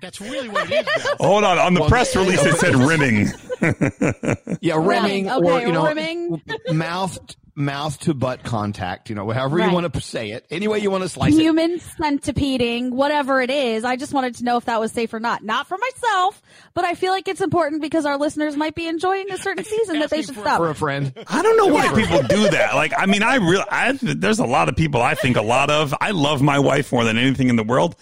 That's 0.00 0.20
really 0.20 0.48
what 0.48 0.70
it 0.70 0.80
is. 0.80 0.84
Beth. 1.04 1.16
Hold 1.20 1.44
on. 1.44 1.58
On 1.58 1.74
the 1.74 1.80
Well, 1.80 1.88
press 1.88 2.16
release, 2.16 2.44
it 2.44 2.56
said 2.56 2.74
rimming. 2.74 3.28
Yeah, 4.60 4.74
rimming 4.84 5.30
okay, 5.30 5.48
or 5.48 5.60
you 5.60 5.70
know, 5.72 5.86
rimming. 5.86 6.42
mouth 6.72 7.16
mouth 7.54 7.98
to 8.00 8.14
butt 8.14 8.42
contact. 8.42 9.10
You 9.10 9.14
know, 9.14 9.28
however 9.30 9.58
you 9.58 9.70
want 9.70 9.92
to 9.92 10.00
say 10.00 10.30
it, 10.30 10.46
any 10.50 10.68
way 10.68 10.78
you 10.78 10.90
want 10.90 11.02
to 11.02 11.08
slice 11.08 11.34
it. 11.34 11.40
Human 11.40 11.78
centipeding, 11.78 12.90
whatever 12.90 13.40
it 13.40 13.50
is. 13.50 13.84
I 13.84 13.96
just 13.96 14.12
wanted 14.14 14.36
to 14.36 14.44
know 14.44 14.56
if 14.56 14.64
that 14.66 14.80
was 14.80 14.92
safe 14.92 15.12
or 15.12 15.20
not. 15.20 15.42
Not 15.42 15.66
for 15.66 15.76
myself, 15.76 16.42
but 16.74 16.84
I 16.84 16.94
feel 16.94 17.12
like 17.12 17.28
it's 17.28 17.40
important 17.40 17.82
because 17.82 18.06
our 18.06 18.16
listeners 18.16 18.56
might 18.56 18.74
be 18.74 18.86
enjoying 18.86 19.30
a 19.30 19.38
certain 19.38 19.64
season 19.72 20.00
that 20.00 20.10
they 20.10 20.22
should 20.22 20.34
for- 20.34 20.40
stop. 20.40 20.58
For 20.58 20.70
a 20.70 20.74
friend, 20.74 21.12
I 21.28 21.42
don't 21.42 21.56
know 21.56 21.72
why 21.72 21.88
people 21.88 22.22
do 22.22 22.50
that. 22.50 22.74
Like, 22.74 22.92
I 22.96 23.06
mean, 23.06 23.22
I 23.22 23.36
really, 23.36 23.64
I, 23.70 23.92
there's 24.00 24.38
a 24.38 24.46
lot 24.46 24.68
of 24.68 24.76
people 24.76 25.02
I 25.02 25.14
think 25.14 25.36
a 25.36 25.42
lot 25.42 25.70
of. 25.70 25.94
I 26.00 26.12
love 26.12 26.42
my 26.42 26.58
wife 26.58 26.92
more 26.92 27.04
than 27.04 27.18
anything 27.18 27.48
in 27.48 27.56
the 27.56 27.64
world. 27.64 27.96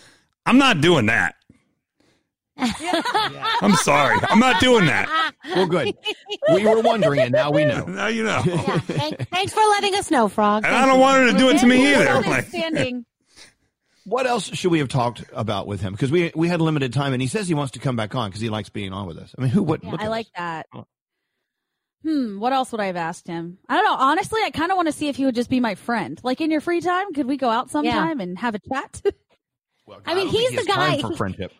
I'm 0.46 0.58
not 0.58 0.80
doing 0.80 1.06
that. 1.06 1.34
I'm 3.62 3.74
sorry. 3.76 4.18
I'm 4.22 4.38
not 4.38 4.60
doing 4.60 4.86
that. 4.86 5.32
well, 5.54 5.66
good. 5.66 5.94
We 6.52 6.66
were 6.66 6.80
wondering, 6.80 7.20
and 7.20 7.32
now 7.32 7.50
we 7.50 7.64
know. 7.64 7.84
Now 7.84 8.06
you 8.08 8.24
know. 8.24 8.42
Yeah, 8.46 8.78
thank- 8.80 9.28
thanks 9.30 9.52
for 9.52 9.60
letting 9.60 9.94
us 9.94 10.10
know, 10.10 10.28
Frog. 10.28 10.64
And 10.64 10.74
I 10.74 10.86
don't 10.86 11.00
want 11.00 11.18
her 11.26 11.32
to 11.32 11.38
do 11.38 11.48
it 11.50 11.58
to 11.60 11.66
me 11.66 11.92
either. 11.94 12.04
Like, 12.04 12.26
understanding. 12.26 13.04
What 14.04 14.26
else 14.26 14.46
should 14.56 14.70
we 14.70 14.78
have 14.80 14.88
talked 14.88 15.24
about 15.32 15.66
with 15.66 15.80
him? 15.80 15.92
Because 15.92 16.10
we 16.10 16.32
we 16.34 16.48
had 16.48 16.60
limited 16.60 16.92
time, 16.92 17.12
and 17.12 17.20
he 17.22 17.28
says 17.28 17.46
he 17.48 17.54
wants 17.54 17.72
to 17.72 17.78
come 17.78 17.96
back 17.96 18.14
on 18.14 18.30
because 18.30 18.40
he 18.40 18.48
likes 18.48 18.68
being 18.68 18.92
on 18.92 19.06
with 19.06 19.18
us. 19.18 19.34
I 19.38 19.42
mean, 19.42 19.50
who 19.50 19.62
wouldn't? 19.62 19.92
Yeah, 19.92 19.98
I 20.04 20.08
like 20.08 20.26
us. 20.26 20.32
that. 20.36 20.66
Hmm. 22.02 22.40
What 22.40 22.52
else 22.54 22.72
would 22.72 22.80
I 22.80 22.86
have 22.86 22.96
asked 22.96 23.26
him? 23.28 23.58
I 23.68 23.76
don't 23.76 23.84
know. 23.84 23.94
Honestly, 23.94 24.40
I 24.42 24.50
kind 24.50 24.70
of 24.72 24.76
want 24.76 24.88
to 24.88 24.92
see 24.92 25.08
if 25.08 25.16
he 25.16 25.26
would 25.26 25.34
just 25.34 25.50
be 25.50 25.60
my 25.60 25.74
friend. 25.74 26.18
Like 26.24 26.40
in 26.40 26.50
your 26.50 26.62
free 26.62 26.80
time, 26.80 27.12
could 27.12 27.26
we 27.26 27.36
go 27.36 27.50
out 27.50 27.70
sometime 27.70 28.20
and 28.20 28.38
have 28.38 28.54
a 28.54 28.58
chat? 28.72 29.02
Well, 29.86 30.00
I 30.06 30.14
mean, 30.14 30.26
don't 30.26 30.34
he's 30.36 30.50
he 30.50 30.56
the 30.56 30.64
guy- 30.64 31.00
for 31.00 31.14
friendship. 31.14 31.52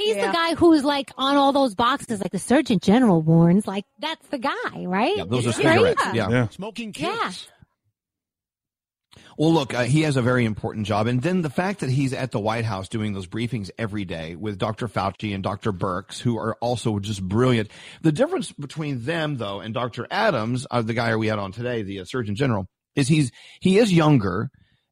He's 0.00 0.16
Yeah. 0.16 0.28
the 0.28 0.32
guy 0.32 0.54
who's 0.54 0.84
like 0.84 1.10
on 1.18 1.36
all 1.36 1.52
those 1.52 1.74
boxes, 1.74 2.20
like 2.20 2.32
the 2.32 2.38
Surgeon 2.38 2.78
General 2.80 3.20
warns. 3.22 3.66
Like 3.66 3.84
that's 4.00 4.26
the 4.28 4.38
guy, 4.38 4.52
right? 4.86 5.16
Yeah, 5.16 5.24
those 5.26 5.46
are 5.46 5.50
Yeah. 5.50 5.74
cigarettes. 5.74 6.02
Yeah. 6.06 6.14
Yeah. 6.14 6.30
yeah. 6.30 6.48
Smoking 6.48 6.94
Yeah. 6.96 7.32
Well, 9.36 9.52
look, 9.54 9.72
uh, 9.72 9.84
he 9.84 10.02
has 10.02 10.16
a 10.16 10.22
very 10.22 10.44
important 10.44 10.86
job, 10.86 11.06
and 11.06 11.22
then 11.22 11.40
the 11.40 11.48
fact 11.50 11.80
that 11.80 11.88
he's 11.88 12.12
at 12.12 12.30
the 12.30 12.38
White 12.38 12.64
House 12.66 12.88
doing 12.88 13.14
those 13.14 13.26
briefings 13.26 13.70
every 13.78 14.04
day 14.04 14.36
with 14.36 14.58
Dr. 14.58 14.86
Fauci 14.86 15.34
and 15.34 15.42
Dr. 15.42 15.72
Birx, 15.72 16.18
who 16.20 16.36
are 16.38 16.56
also 16.60 16.98
just 16.98 17.22
brilliant. 17.26 17.70
The 18.02 18.12
difference 18.12 18.52
between 18.52 19.04
them, 19.04 19.38
though, 19.38 19.60
and 19.60 19.72
Dr. 19.72 20.06
Adams, 20.10 20.66
uh, 20.70 20.82
the 20.82 20.92
guy 20.94 21.16
we 21.16 21.28
had 21.28 21.38
on 21.38 21.52
today, 21.52 21.82
the 21.82 22.00
uh, 22.00 22.04
Surgeon 22.04 22.34
General, 22.34 22.66
is 22.94 23.08
he's 23.08 23.32
he 23.60 23.78
is 23.78 23.92
younger, 23.92 24.50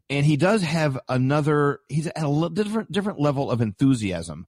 and 0.09 0.25
he 0.25 0.37
does 0.39 0.63
have 0.63 0.99
another. 1.09 1.81
He's 1.89 2.07
at 2.07 2.25
a 2.25 2.51
different 2.53 2.91
different 2.91 3.21
level 3.21 3.51
of 3.51 3.61
enthusiasm. 3.61 4.47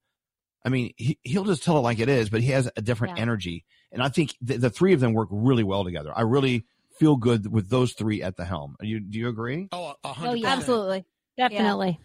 I 0.64 0.68
mean, 0.68 0.92
he, 0.96 1.18
he'll 1.22 1.44
just 1.44 1.62
tell 1.64 1.78
it 1.78 1.80
like 1.80 1.98
it 2.00 2.08
is, 2.08 2.28
but 2.30 2.40
he 2.42 2.48
has 2.50 2.70
a 2.76 2.82
different 2.82 3.16
Yeah. 3.16 3.22
energy, 3.22 3.64
and 3.92 4.02
I 4.02 4.08
think 4.08 4.34
the, 4.40 4.58
the 4.58 4.70
three 4.70 4.92
of 4.92 5.00
them 5.00 5.12
work 5.14 5.28
really 5.30 5.64
well 5.64 5.84
together. 5.84 6.12
I 6.14 6.22
really 6.22 6.64
feel 6.98 7.16
good 7.16 7.46
with 7.50 7.70
those 7.70 7.92
three 7.94 8.22
at 8.22 8.36
the 8.36 8.44
helm. 8.44 8.76
You 8.82 9.00
do 9.00 9.18
you 9.18 9.28
agree? 9.28 9.68
Oh, 9.72 9.86
a 9.88 9.94
Oh, 10.04 10.08
hundred 10.12 10.36
yeah. 10.36 10.48
Absolutely. 10.48 11.04
Definitely. 11.38 11.98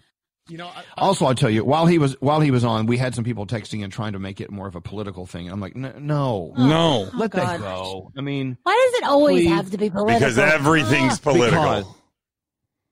You 0.48 0.58
know, 0.60 0.68
I, 0.68 0.80
I, 0.96 1.02
Also, 1.02 1.26
I'll 1.26 1.34
tell 1.36 1.50
you, 1.50 1.66
while 1.66 1.88
he 1.88 1.98
was 1.98 2.14
while 2.22 2.40
he 2.40 2.52
was 2.52 2.64
on, 2.64 2.86
we 2.86 2.98
had 2.98 3.14
some 3.16 3.24
people 3.24 3.46
texting 3.48 3.84
and 3.84 3.92
trying 3.92 4.14
to 4.14 4.20
make 4.20 4.40
it 4.40 4.52
more 4.52 4.68
of 4.68 4.76
a 4.76 4.82
political 4.82 5.26
thing. 5.26 5.50
I'm 5.50 5.60
like, 5.60 5.76
"N- 5.76 6.06
no, 6.06 6.54
No. 6.56 7.10
let 7.16 7.32
that 7.32 7.60
God. 7.60 7.62
go. 7.62 8.12
I 8.18 8.22
mean, 8.22 8.56
Why 8.64 8.90
does 8.92 9.02
it 9.02 9.06
always 9.06 9.44
Please. 9.44 9.50
have 9.50 9.72
to 9.72 9.78
be 9.78 9.90
political? 9.90 10.20
Because 10.20 10.38
everything's 10.38 11.20
political. 11.20 11.62
because 11.62 11.86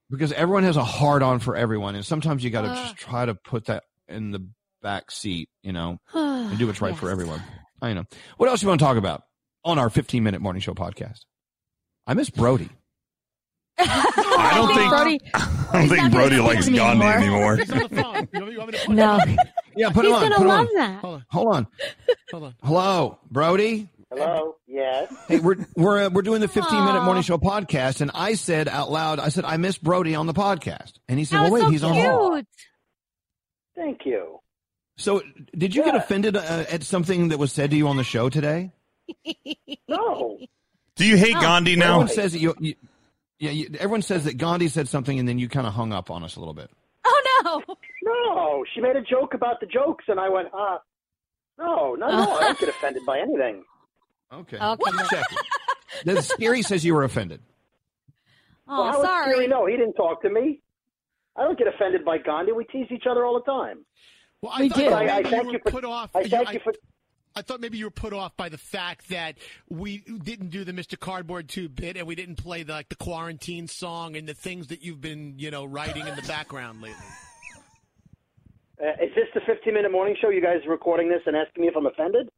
because 0.10 0.32
everyone 0.34 0.64
has 0.64 0.78
a 0.78 0.84
hard 0.84 1.24
on 1.24 1.40
for 1.40 1.56
everyone, 1.56 1.96
and 1.96 2.06
sometimes 2.06 2.44
you 2.44 2.50
got 2.50 2.64
to 2.64 2.70
Uh. 2.72 2.76
just 2.76 2.96
try 2.98 3.26
to 3.26 3.36
put 3.36 3.66
that 3.66 3.84
in 4.08 4.32
the 4.32 4.46
back 4.84 5.10
seat, 5.10 5.50
you 5.64 5.74
know, 5.74 5.98
and 6.14 6.58
do 6.60 6.68
what's 6.68 6.82
right 6.82 6.96
for 6.96 7.10
everyone. 7.10 7.42
I 7.82 7.94
know. 7.94 8.04
What 8.38 8.50
else 8.50 8.62
you 8.62 8.68
want 8.68 8.80
to 8.80 8.86
talk 8.86 8.98
about 8.98 9.24
on 9.66 9.80
our 9.80 9.90
15 9.90 10.22
minute 10.24 10.42
morning 10.42 10.62
show 10.62 10.74
podcast? 10.76 11.22
I 12.06 12.14
miss 12.14 12.30
Brody. 12.30 12.70
I 13.80 14.52
don't 14.54 14.76
think 14.76 14.90
Brody. 14.90 15.20
I 15.34 15.80
don't 15.80 15.90
think 15.90 16.12
Brody 16.12 16.38
likes 16.40 16.66
to 16.66 16.72
me 16.72 16.78
Gandhi 16.78 17.06
anymore. 17.06 17.54
anymore. 17.54 17.58
he's 17.58 17.72
on 17.72 17.80
the 17.80 17.90
phone. 17.90 18.28
You 18.34 18.40
want, 18.42 18.52
you 18.52 18.58
want 18.60 18.72
me 18.72 18.78
to 18.78 18.86
put 18.86 18.96
No, 18.96 19.20
Yeah, 19.76 19.90
put 19.90 20.06
he's 20.06 20.12
him 20.12 20.16
on. 20.16 20.22
gonna 20.30 20.36
Put 20.36 20.48
love 20.48 20.60
on. 20.68 20.76
that. 20.76 21.00
Hold 21.02 21.16
on. 21.16 21.26
Hold 21.32 21.48
on. 21.56 21.68
Hold 22.32 22.44
on. 22.44 22.56
Hello, 22.64 23.20
Brody. 23.32 23.90
Hello. 24.12 24.56
Yes. 24.68 25.12
Hey, 25.28 25.40
we're 25.40 25.56
we're 25.76 26.06
uh, 26.06 26.10
we're 26.12 26.22
doing 26.22 26.42
the 26.42 26.48
15 26.48 26.86
minute 26.86 27.02
morning 27.04 27.24
show 27.24 27.38
podcast, 27.40 28.02
and 28.02 28.12
I 28.14 28.36
said 28.36 28.68
out 28.68 28.92
loud, 28.92 29.20
I 29.20 29.30
said 29.30 29.44
I 29.46 29.58
miss 29.58 29.78
Brody 29.80 30.14
on 30.14 30.28
the 30.28 30.34
podcast, 30.34 30.94
and 31.08 31.18
he 31.18 31.26
said, 31.26 31.38
That 31.40 31.44
"Well, 31.52 31.54
wait, 31.54 31.62
so 31.64 31.70
he's 31.72 31.84
on 31.84 31.94
hold." 31.96 32.34
cute. 32.34 32.48
Thank 33.76 34.02
you. 34.06 34.40
So, 34.96 35.22
did 35.58 35.74
you 35.76 35.84
get 35.84 35.96
offended 35.96 36.36
uh, 36.38 36.66
at 36.70 36.84
something 36.84 37.30
that 37.30 37.40
was 37.40 37.52
said 37.52 37.72
to 37.72 37.78
you 37.78 37.88
on 37.88 37.98
the 37.98 38.04
show 38.04 38.30
today? 38.30 38.72
No. 39.88 40.40
Do 40.96 41.06
you 41.06 41.18
hate 41.18 41.36
Oh. 41.36 41.42
Gandhi 41.42 41.76
now? 41.76 41.86
Everyone 42.02 42.08
says 42.08 42.32
that 42.34 42.40
you, 42.40 42.56
you 42.60 42.76
yeah, 43.40 43.52
you, 43.52 43.70
everyone 43.80 44.02
says 44.02 44.24
that 44.26 44.38
Gandhi 44.38 44.68
said 44.70 44.88
something, 44.88 45.18
and 45.20 45.28
then 45.28 45.38
you 45.40 45.50
kind 45.50 45.68
of 45.68 45.74
hung 45.74 45.92
up 45.94 46.10
on 46.10 46.24
us 46.24 46.36
a 46.36 46.40
little 46.40 46.54
bit. 46.54 46.70
Oh 47.06 47.42
no. 47.44 47.76
No. 48.04 48.66
She 48.74 48.82
made 48.82 48.96
a 48.96 49.02
joke 49.02 49.34
about 49.34 49.60
the 49.60 49.66
jokes, 49.66 50.06
and 50.08 50.20
I 50.20 50.30
went, 50.30 50.50
ah. 50.54 50.80
No, 51.60 51.96
no, 51.96 52.08
no. 52.08 52.32
I 52.38 52.42
don't 52.42 52.60
get 52.60 52.70
offended 52.70 53.04
by 53.06 53.20
anything. 53.20 53.64
Okay, 54.34 54.58
Okay. 54.58 54.92
Just 54.98 55.10
checking. 55.12 55.38
The 56.06 56.14
Skeery 56.22 56.64
says 56.64 56.84
you 56.84 56.96
were 56.96 57.04
offended. 57.04 57.42
Oh, 58.68 58.84
well, 58.84 58.92
how 58.94 59.02
sorry. 59.04 59.36
Skeery 59.36 59.50
know? 59.50 59.66
He 59.68 59.76
didn't 59.78 59.94
talk 59.94 60.22
to 60.24 60.30
me. 60.30 60.62
I 61.36 61.44
don't 61.44 61.58
get 61.58 61.68
offended 61.68 62.04
by 62.06 62.18
Gandhi. 62.18 62.52
We 62.54 62.64
tease 62.66 62.88
each 62.92 63.04
other 63.10 63.26
all 63.26 63.34
the 63.36 63.46
time. 63.52 63.86
Well, 64.44 64.52
I 64.54 64.64
We 64.64 64.70
thought 64.70 64.78
do. 64.78 64.84
maybe 64.90 64.94
I- 65.10 65.16
I 65.16 65.20
you 65.20 65.30
thank 65.30 65.46
were 65.46 65.52
you 65.54 65.60
for- 65.64 65.72
put 65.72 65.86
off. 65.86 66.10
I 66.14 66.24
thank 66.28 66.50
I- 66.50 66.52
you 66.52 66.60
for. 66.60 66.74
I 67.36 67.42
thought 67.44 67.62
maybe 67.62 67.78
you 67.78 67.86
were 67.86 67.92
put 67.92 68.12
off 68.14 68.36
by 68.36 68.50
the 68.50 68.58
fact 68.58 69.08
that 69.10 69.38
we 69.70 70.00
didn't 70.00 70.50
do 70.50 70.66
the 70.66 70.74
Mr. 70.74 71.00
Cardboard 71.00 71.48
Tube 71.48 71.76
bit 71.78 71.96
and 71.96 72.06
we 72.06 72.14
didn't 72.14 72.36
play 72.36 72.62
the, 72.64 72.74
like 72.74 72.90
the 72.90 72.96
quarantine 72.98 73.68
song 73.68 74.18
and 74.18 74.28
the 74.28 74.34
things 74.36 74.68
that 74.68 74.84
you've 74.84 75.00
been, 75.02 75.40
you 75.40 75.50
know, 75.50 75.64
writing 75.66 76.06
in 76.06 76.16
the 76.16 76.22
background 76.24 76.82
lately. 76.82 77.00
Uh, 78.80 78.90
is 79.02 79.16
this 79.16 79.28
the 79.34 79.40
15 79.48 79.74
minute 79.74 79.92
morning 79.94 80.16
show? 80.22 80.30
You 80.30 80.42
guys 80.42 80.60
recording 80.68 81.08
this 81.10 81.22
and 81.26 81.36
asking 81.38 81.62
me 81.62 81.70
if 81.70 81.76
I'm 81.78 81.86
offended? 81.86 82.30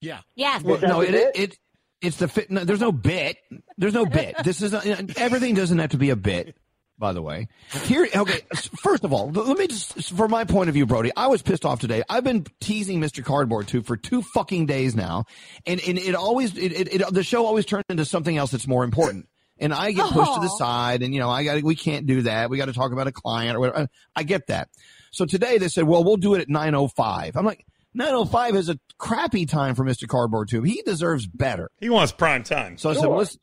Yeah. 0.00 0.20
Yes. 0.34 0.62
Well, 0.62 0.80
no, 0.80 1.04
the 1.04 1.28
it, 1.28 1.36
it 1.52 1.58
it's 2.00 2.16
the 2.16 2.26
fit. 2.26 2.50
No, 2.50 2.64
there's 2.64 2.80
no 2.80 2.90
bit. 2.90 3.36
There's 3.76 3.94
no 3.94 4.06
bit. 4.06 4.34
This 4.42 4.62
is 4.62 4.72
everything 5.16 5.54
doesn't 5.54 5.78
have 5.78 5.90
to 5.90 5.98
be 5.98 6.08
a 6.10 6.16
bit. 6.16 6.56
By 6.96 7.12
the 7.12 7.22
way, 7.22 7.48
here. 7.86 8.06
Okay, 8.14 8.40
first 8.80 9.02
of 9.02 9.12
all, 9.12 9.28
let 9.30 9.58
me 9.58 9.66
just, 9.66 10.14
from 10.14 10.30
my 10.30 10.44
point 10.44 10.68
of 10.68 10.74
view, 10.74 10.86
Brody, 10.86 11.10
I 11.16 11.26
was 11.26 11.42
pissed 11.42 11.64
off 11.64 11.80
today. 11.80 12.04
I've 12.08 12.22
been 12.22 12.46
teasing 12.60 13.00
Mr. 13.00 13.24
Cardboard 13.24 13.66
Tube 13.66 13.84
for 13.84 13.96
two 13.96 14.22
fucking 14.22 14.66
days 14.66 14.94
now, 14.94 15.24
and 15.66 15.80
and 15.80 15.98
it 15.98 16.14
always 16.14 16.56
it, 16.56 16.72
it, 16.72 16.94
it 16.94 17.12
the 17.14 17.24
show 17.24 17.46
always 17.46 17.66
turned 17.66 17.84
into 17.88 18.04
something 18.04 18.36
else 18.36 18.52
that's 18.52 18.68
more 18.68 18.84
important. 18.84 19.28
And 19.58 19.74
I 19.74 19.92
get 19.92 20.10
pushed 20.10 20.34
to 20.34 20.40
the 20.40 20.50
oh. 20.52 20.58
side, 20.58 21.02
and 21.02 21.12
you 21.12 21.18
know, 21.18 21.30
I 21.30 21.42
got 21.42 21.62
we 21.64 21.74
can't 21.74 22.06
do 22.06 22.22
that. 22.22 22.48
We 22.48 22.58
got 22.58 22.66
to 22.66 22.72
talk 22.72 22.92
about 22.92 23.08
a 23.08 23.12
client 23.12 23.56
or 23.56 23.60
whatever. 23.60 23.88
I 24.14 24.22
get 24.22 24.46
that. 24.46 24.68
So 25.10 25.26
today 25.26 25.58
they 25.58 25.68
said, 25.68 25.84
well, 25.84 26.04
we'll 26.04 26.16
do 26.16 26.34
it 26.34 26.42
at 26.42 26.48
nine 26.48 26.74
oh 26.74 26.88
five. 26.88 27.36
I'm 27.36 27.44
like. 27.44 27.64
905 27.96 28.56
is 28.56 28.68
a 28.68 28.78
crappy 28.98 29.46
time 29.46 29.76
for 29.76 29.84
Mr. 29.84 30.08
Cardboard 30.08 30.48
Tube. 30.48 30.66
He 30.66 30.82
deserves 30.82 31.28
better. 31.28 31.70
He 31.80 31.88
wants 31.88 32.10
prime 32.10 32.42
time. 32.42 32.76
So 32.76 32.90
I 32.90 32.94
said, 32.94 33.06
well, 33.06 33.18
let's, 33.18 33.38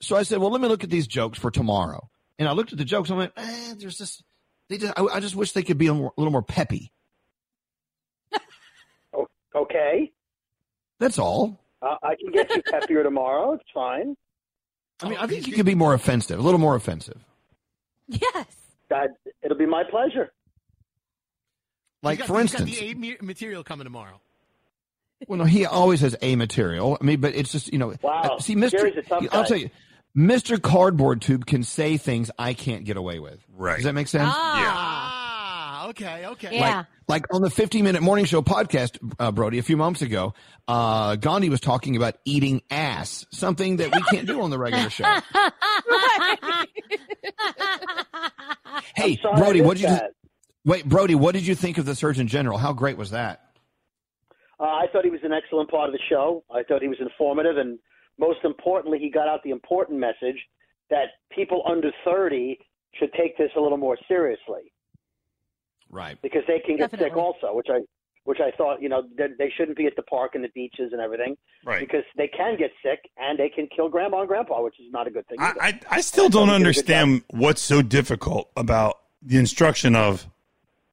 so 0.00 0.16
I 0.16 0.24
said, 0.24 0.38
well, 0.38 0.50
let 0.50 0.60
me 0.60 0.66
look 0.66 0.82
at 0.82 0.90
these 0.90 1.06
jokes 1.06 1.38
for 1.38 1.52
tomorrow. 1.52 2.10
And 2.38 2.48
I 2.48 2.52
looked 2.52 2.72
at 2.72 2.78
the 2.78 2.84
jokes. 2.84 3.08
and 3.10 3.16
I 3.16 3.18
went, 3.18 3.32
eh, 3.36 3.74
there's 3.78 3.96
just, 3.98 4.22
they 4.68 4.78
just, 4.78 4.92
I, 4.96 5.02
I 5.04 5.20
just 5.20 5.34
wish 5.36 5.52
they 5.52 5.62
could 5.62 5.78
be 5.78 5.86
a, 5.86 5.94
more, 5.94 6.12
a 6.16 6.20
little 6.20 6.32
more 6.32 6.42
peppy. 6.42 6.92
Okay. 9.54 10.12
That's 10.98 11.18
all. 11.18 11.58
Uh, 11.80 11.96
I 12.02 12.14
can 12.16 12.30
get 12.30 12.50
you 12.54 12.62
peppier 12.62 13.02
tomorrow. 13.02 13.52
It's 13.54 13.64
fine. 13.72 14.16
I 15.00 15.08
mean, 15.08 15.18
I 15.18 15.26
think 15.26 15.46
you 15.46 15.52
could 15.54 15.66
be 15.66 15.74
more 15.74 15.94
offensive, 15.94 16.38
a 16.38 16.42
little 16.42 16.60
more 16.60 16.74
offensive. 16.74 17.22
Yes. 18.08 18.46
God, 18.90 19.08
it'll 19.42 19.56
be 19.58 19.66
my 19.66 19.82
pleasure. 19.84 20.30
Like, 22.02 22.18
He's 22.18 22.26
got- 22.28 22.34
for 22.34 22.40
he's 22.42 22.52
got 22.52 22.60
instance, 22.62 22.78
the 22.78 23.18
A 23.18 23.22
material 23.24 23.64
coming 23.64 23.84
tomorrow. 23.84 24.20
well, 25.26 25.38
no, 25.38 25.44
he 25.44 25.66
always 25.66 26.00
has 26.00 26.14
a 26.22 26.36
material. 26.36 26.96
I 27.00 27.04
mean, 27.04 27.20
but 27.20 27.34
it's 27.34 27.50
just, 27.52 27.72
you 27.72 27.78
know, 27.78 27.94
Wow. 28.02 28.22
uh, 28.22 28.38
see, 28.38 28.54
Mr. 28.54 28.72
Gary's 28.78 28.96
a 28.98 29.02
tough 29.02 29.22
I'll 29.32 29.42
guy. 29.42 29.48
tell 29.48 29.56
you, 29.56 29.70
Mr. 30.16 30.60
Cardboard 30.60 31.20
Tube 31.20 31.44
can 31.46 31.62
say 31.62 31.96
things 31.96 32.30
I 32.38 32.54
can't 32.54 32.84
get 32.84 32.96
away 32.96 33.18
with. 33.18 33.38
Right. 33.54 33.76
Does 33.76 33.84
that 33.84 33.94
make 33.94 34.08
sense? 34.08 34.30
Ah. 34.34 35.76
Ah, 35.86 35.88
okay, 35.90 36.26
okay. 36.26 36.58
Like, 36.58 36.86
like 37.06 37.24
on 37.34 37.42
the 37.42 37.50
15 37.50 37.84
minute 37.84 38.02
morning 38.02 38.24
show 38.24 38.40
podcast, 38.42 38.98
uh, 39.20 39.30
Brody, 39.30 39.58
a 39.58 39.62
few 39.62 39.76
months 39.76 40.00
ago, 40.02 40.32
uh, 40.66 41.16
Gandhi 41.16 41.48
was 41.50 41.60
talking 41.60 41.96
about 41.96 42.16
eating 42.24 42.62
ass, 42.70 43.26
something 43.30 43.76
that 43.76 43.94
we 43.94 44.00
can't 44.10 44.26
do 44.26 44.40
on 44.40 44.50
the 44.50 44.58
regular 44.58 44.90
show. 44.90 45.04
Hey, 48.94 49.18
sorry 49.20 49.36
Brody, 49.38 49.60
what 49.60 49.76
did 49.76 49.82
you 49.84 49.88
that. 49.88 50.12
wait, 50.64 50.86
Brody? 50.88 51.14
What 51.14 51.34
did 51.34 51.46
you 51.46 51.54
think 51.54 51.78
of 51.78 51.84
the 51.84 51.94
Surgeon 51.94 52.28
General? 52.28 52.58
How 52.58 52.72
great 52.72 52.96
was 52.96 53.10
that? 53.10 53.40
Uh, 54.58 54.64
I 54.64 54.86
thought 54.92 55.04
he 55.04 55.10
was 55.10 55.20
an 55.22 55.32
excellent 55.32 55.70
part 55.70 55.88
of 55.88 55.92
the 55.92 55.98
show. 56.08 56.44
I 56.50 56.62
thought 56.62 56.80
he 56.82 56.88
was 56.88 56.98
informative, 57.00 57.56
and 57.58 57.78
most 58.18 58.38
importantly, 58.44 58.98
he 58.98 59.10
got 59.10 59.28
out 59.28 59.42
the 59.42 59.50
important 59.50 59.98
message 59.98 60.38
that 60.90 61.06
people 61.30 61.62
under 61.68 61.90
30 62.04 62.58
should 62.98 63.12
take 63.12 63.36
this 63.36 63.50
a 63.56 63.60
little 63.60 63.78
more 63.78 63.98
seriously 64.08 64.72
Right. 65.90 66.20
because 66.22 66.42
they 66.48 66.58
can 66.60 66.76
get 66.76 66.90
sick 66.90 67.16
also, 67.16 67.54
which 67.54 67.68
I 67.70 67.80
which 68.24 68.38
I 68.40 68.50
thought 68.56 68.82
you 68.82 68.88
know 68.88 69.04
they, 69.16 69.26
they 69.38 69.52
shouldn't 69.56 69.76
be 69.76 69.86
at 69.86 69.94
the 69.94 70.02
park 70.02 70.34
and 70.34 70.42
the 70.42 70.48
beaches 70.48 70.90
and 70.92 71.00
everything 71.00 71.36
Right. 71.64 71.78
because 71.80 72.02
they 72.16 72.26
can 72.26 72.56
get 72.56 72.72
sick 72.82 73.08
and 73.16 73.38
they 73.38 73.48
can 73.48 73.68
kill 73.74 73.88
grandma 73.88 74.20
and 74.20 74.28
grandpa, 74.28 74.62
which 74.62 74.80
is 74.80 74.90
not 74.90 75.06
a 75.06 75.10
good 75.10 75.26
thing. 75.28 75.38
I. 75.40 75.52
I, 75.60 75.80
I 75.90 76.00
still 76.00 76.28
don't 76.28 76.50
understand 76.50 77.22
what's 77.30 77.60
so 77.60 77.82
difficult 77.82 78.50
about 78.56 78.98
the 79.22 79.36
instruction 79.38 79.94
of 79.94 80.26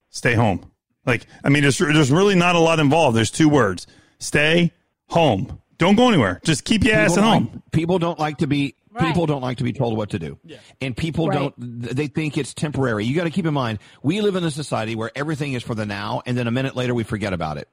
stay 0.10 0.36
home. 0.36 0.72
Like, 1.06 1.26
I 1.44 1.50
mean, 1.50 1.64
there's, 1.64 1.80
there's 1.80 2.12
really 2.12 2.36
not 2.36 2.56
a 2.56 2.60
lot 2.60 2.80
involved. 2.80 3.18
There's 3.18 3.32
two 3.32 3.50
words 3.50 3.88
stay 4.20 4.72
home. 5.10 5.60
Don't 5.78 5.96
go 5.96 6.08
anywhere. 6.10 6.40
Just 6.44 6.66
keep 6.66 6.84
your 6.84 6.96
ass 6.96 7.18
at 7.18 7.24
home. 7.24 7.50
like- 7.54 7.72
people 7.72 8.00
don't 8.00 8.20
like 8.20 8.38
to 8.40 8.48
be 8.48 8.76
Right. 8.92 9.08
people 9.08 9.26
don't 9.26 9.42
like 9.42 9.58
to 9.58 9.64
be 9.64 9.74
told 9.74 9.98
what 9.98 10.12
to 10.12 10.20
do, 10.20 10.38
and 10.80 10.96
people 10.96 11.28
Right. 11.28 11.40
don't. 11.40 11.56
They 11.58 12.06
think 12.06 12.38
it's 12.38 12.54
temporary. 12.54 13.06
You 13.06 13.16
got 13.16 13.24
to 13.24 13.32
keep 13.32 13.48
in 13.48 13.54
mind 13.54 13.80
we 14.04 14.22
live 14.22 14.36
in 14.36 14.44
a 14.44 14.52
society 14.52 14.96
where 14.96 15.10
everything 15.16 15.54
is 15.54 15.64
for 15.64 15.74
the 15.74 15.84
now, 15.86 16.22
and 16.28 16.38
then 16.38 16.46
a 16.46 16.52
minute 16.52 16.76
later 16.76 16.94
we 16.94 17.04
forget 17.04 17.34
about 17.34 17.58
it. 17.58 17.68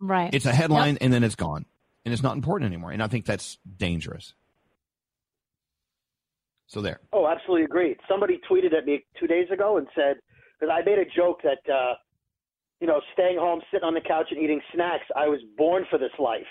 Right. 0.00 0.34
It's 0.34 0.46
a 0.46 0.52
headline, 0.52 0.98
and 1.00 1.12
then 1.12 1.22
it's 1.22 1.36
gone, 1.36 1.64
and 2.04 2.12
it's 2.12 2.24
not 2.24 2.34
important 2.34 2.66
anymore. 2.72 2.90
And 2.90 3.00
I 3.04 3.06
think 3.06 3.24
that's 3.24 3.56
dangerous. 3.76 4.34
So 6.66 6.80
there. 6.80 6.98
Oh, 7.12 7.28
absolutely 7.28 7.64
agreed. 7.64 7.98
Somebody 8.08 8.40
tweeted 8.50 8.74
at 8.76 8.84
me 8.84 9.04
two 9.20 9.26
days 9.28 9.48
ago 9.52 9.76
and 9.76 9.86
said, 9.94 10.16
because 10.58 10.72
I 10.76 10.82
made 10.84 10.98
a 10.98 11.04
joke 11.04 11.40
that, 11.42 11.58
uh, 11.72 11.94
you 12.80 12.86
know, 12.88 13.00
staying 13.12 13.38
home, 13.38 13.60
sitting 13.70 13.84
on 13.86 13.94
the 13.94 14.00
couch 14.00 14.26
and 14.30 14.40
eating 14.42 14.60
snacks, 14.74 15.04
I 15.14 15.28
was 15.28 15.40
born 15.56 15.84
for 15.88 15.98
this 15.98 16.10
life. 16.18 16.46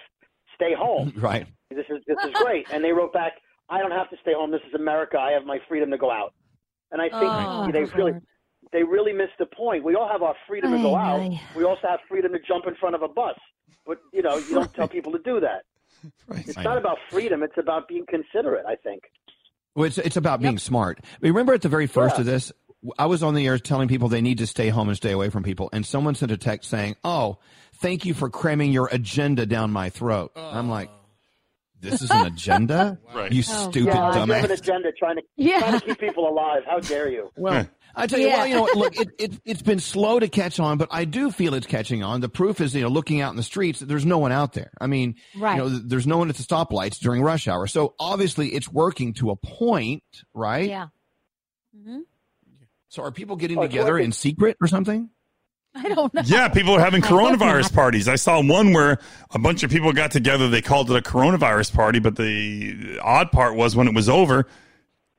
Stay 0.55 0.73
home. 0.77 1.13
Right. 1.17 1.47
This 1.69 1.85
is 1.89 2.03
this 2.07 2.17
is 2.23 2.31
great. 2.35 2.67
And 2.71 2.83
they 2.83 2.91
wrote 2.91 3.13
back, 3.13 3.33
I 3.69 3.79
don't 3.79 3.91
have 3.91 4.09
to 4.11 4.17
stay 4.21 4.33
home. 4.33 4.51
This 4.51 4.61
is 4.67 4.73
America. 4.75 5.17
I 5.17 5.31
have 5.31 5.43
my 5.45 5.59
freedom 5.67 5.89
to 5.91 5.97
go 5.97 6.11
out. 6.11 6.33
And 6.91 7.01
I 7.01 7.09
think 7.09 7.23
Oh, 7.23 7.71
they 7.71 7.83
really 7.97 8.13
they 8.71 8.83
really 8.83 9.11
missed 9.13 9.33
the 9.39 9.47
point. 9.47 9.83
We 9.83 9.95
all 9.95 10.07
have 10.07 10.21
our 10.21 10.35
freedom 10.47 10.71
to 10.71 10.77
go 10.77 10.95
out. 10.95 11.19
ay. 11.19 11.41
We 11.55 11.63
also 11.63 11.87
have 11.87 11.99
freedom 12.07 12.31
to 12.33 12.39
jump 12.47 12.65
in 12.67 12.75
front 12.75 12.93
of 12.95 13.01
a 13.01 13.07
bus. 13.07 13.35
But 13.85 13.97
you 14.13 14.21
know, 14.21 14.37
you 14.37 14.53
don't 14.53 14.71
tell 14.75 14.87
people 14.87 15.11
to 15.13 15.19
do 15.19 15.39
that. 15.39 15.63
It's 16.47 16.57
I 16.57 16.63
not 16.63 16.73
know. 16.73 16.79
about 16.79 16.97
freedom. 17.09 17.41
It's 17.43 17.57
about 17.57 17.87
being 17.87 18.05
considerate. 18.07 18.65
I 18.67 18.75
think. 18.75 19.03
Well, 19.75 19.85
it's 19.85 19.97
it's 19.97 20.17
about 20.17 20.41
being 20.41 20.59
smart. 20.59 20.99
Remember 21.21 21.53
at 21.53 21.61
the 21.63 21.69
very 21.69 21.87
first 21.87 22.15
Yeah. 22.17 22.21
of 22.21 22.25
this, 22.27 22.51
I 22.99 23.07
was 23.07 23.23
on 23.23 23.33
the 23.33 23.47
air 23.47 23.57
telling 23.57 23.87
people 23.87 24.09
they 24.09 24.21
need 24.21 24.37
to 24.39 24.47
stay 24.47 24.69
home 24.69 24.89
and 24.89 24.97
stay 24.97 25.11
away 25.13 25.29
from 25.29 25.41
people, 25.43 25.69
and 25.73 25.83
someone 25.85 26.13
sent 26.13 26.31
a 26.31 26.37
text 26.37 26.69
saying, 26.69 26.97
"Oh, 27.03 27.39
thank 27.83 28.05
you 28.05 28.13
for 28.15 28.29
cramming 28.31 28.71
your 28.71 28.87
agenda 28.91 29.45
down 29.45 29.71
my 29.71 29.89
throat." 29.91 30.31
I'm 30.35 30.69
like, 30.69 30.89
"This 31.79 32.01
is 32.01 32.09
an 32.09 32.25
agenda, 32.25 32.97
Right. 33.13 33.31
you 33.31 33.43
Oh, 33.47 33.69
stupid 33.69 33.93
Yeah, 33.93 34.25
you 34.25 34.31
have 34.33 34.45
an 34.45 34.51
agenda 34.51 34.91
trying 34.97 35.17
to 35.17 35.21
Yeah. 35.37 35.59
trying 35.69 35.79
to 35.81 35.85
keep 35.85 35.99
people 35.99 36.27
alive. 36.27 36.63
How 36.65 36.79
dare 36.79 37.11
you? 37.11 37.29
Well, 37.37 37.67
I 37.95 38.07
tell 38.07 38.17
you, 38.19 38.25
Yeah. 38.27 38.37
well, 38.37 38.47
you 38.47 38.55
know, 38.55 38.69
look, 38.73 38.95
it, 38.99 39.09
it, 39.19 39.31
it's 39.45 39.61
been 39.61 39.79
slow 39.79 40.19
to 40.19 40.27
catch 40.27 40.59
on, 40.59 40.79
but 40.79 40.87
I 40.91 41.05
do 41.05 41.29
feel 41.29 41.53
it's 41.53 41.67
catching 41.67 42.01
on. 42.01 42.21
The 42.21 42.29
proof 42.29 42.59
is, 42.59 42.73
you 42.73 42.81
know, 42.81 42.87
looking 42.87 43.21
out 43.21 43.29
in 43.29 43.35
the 43.37 43.43
streets, 43.43 43.81
there's 43.81 44.05
no 44.05 44.17
one 44.17 44.31
out 44.31 44.53
there. 44.53 44.71
I 44.81 44.87
mean, 44.87 45.13
Right. 45.37 45.57
you 45.57 45.61
know, 45.61 45.69
there's 45.69 46.07
no 46.07 46.17
one 46.17 46.29
at 46.29 46.35
the 46.35 46.41
stoplights 46.43 46.97
during 46.97 47.21
rush 47.21 47.47
hour. 47.47 47.67
So 47.67 47.93
obviously 47.99 48.47
it's 48.49 48.67
working 48.67 49.13
to 49.15 49.29
a 49.29 49.35
point, 49.35 50.03
right? 50.33 50.67
Yeah. 50.69 50.87
Mm-hmm. 51.77 51.99
So 52.89 53.03
are 53.03 53.11
people 53.11 53.35
getting 53.35 53.59
Oh, 53.59 53.63
together 53.63 53.97
in 53.99 54.11
secret 54.11 54.57
or 54.61 54.67
something? 54.67 55.09
I 55.75 55.89
don't 55.89 56.13
know. 56.13 56.21
Yeah, 56.25 56.49
people 56.49 56.73
are 56.75 56.79
having 56.79 57.01
coronavirus 57.01 57.63
not. 57.63 57.73
parties. 57.73 58.07
I 58.07 58.15
saw 58.15 58.41
one 58.41 58.73
where 58.73 58.99
a 59.31 59.39
bunch 59.39 59.63
of 59.63 59.71
people 59.71 59.91
got 59.91 60.11
together. 60.11 60.47
They 60.47 60.61
called 60.61 60.91
it 60.91 60.97
a 60.97 61.01
coronavirus 61.01 61.73
party, 61.73 61.99
but 61.99 62.15
the 62.15 62.99
odd 63.01 63.31
part 63.31 63.55
was 63.55 63.75
when 63.75 63.87
it 63.87 63.95
was 63.95 64.07
over, 64.07 64.47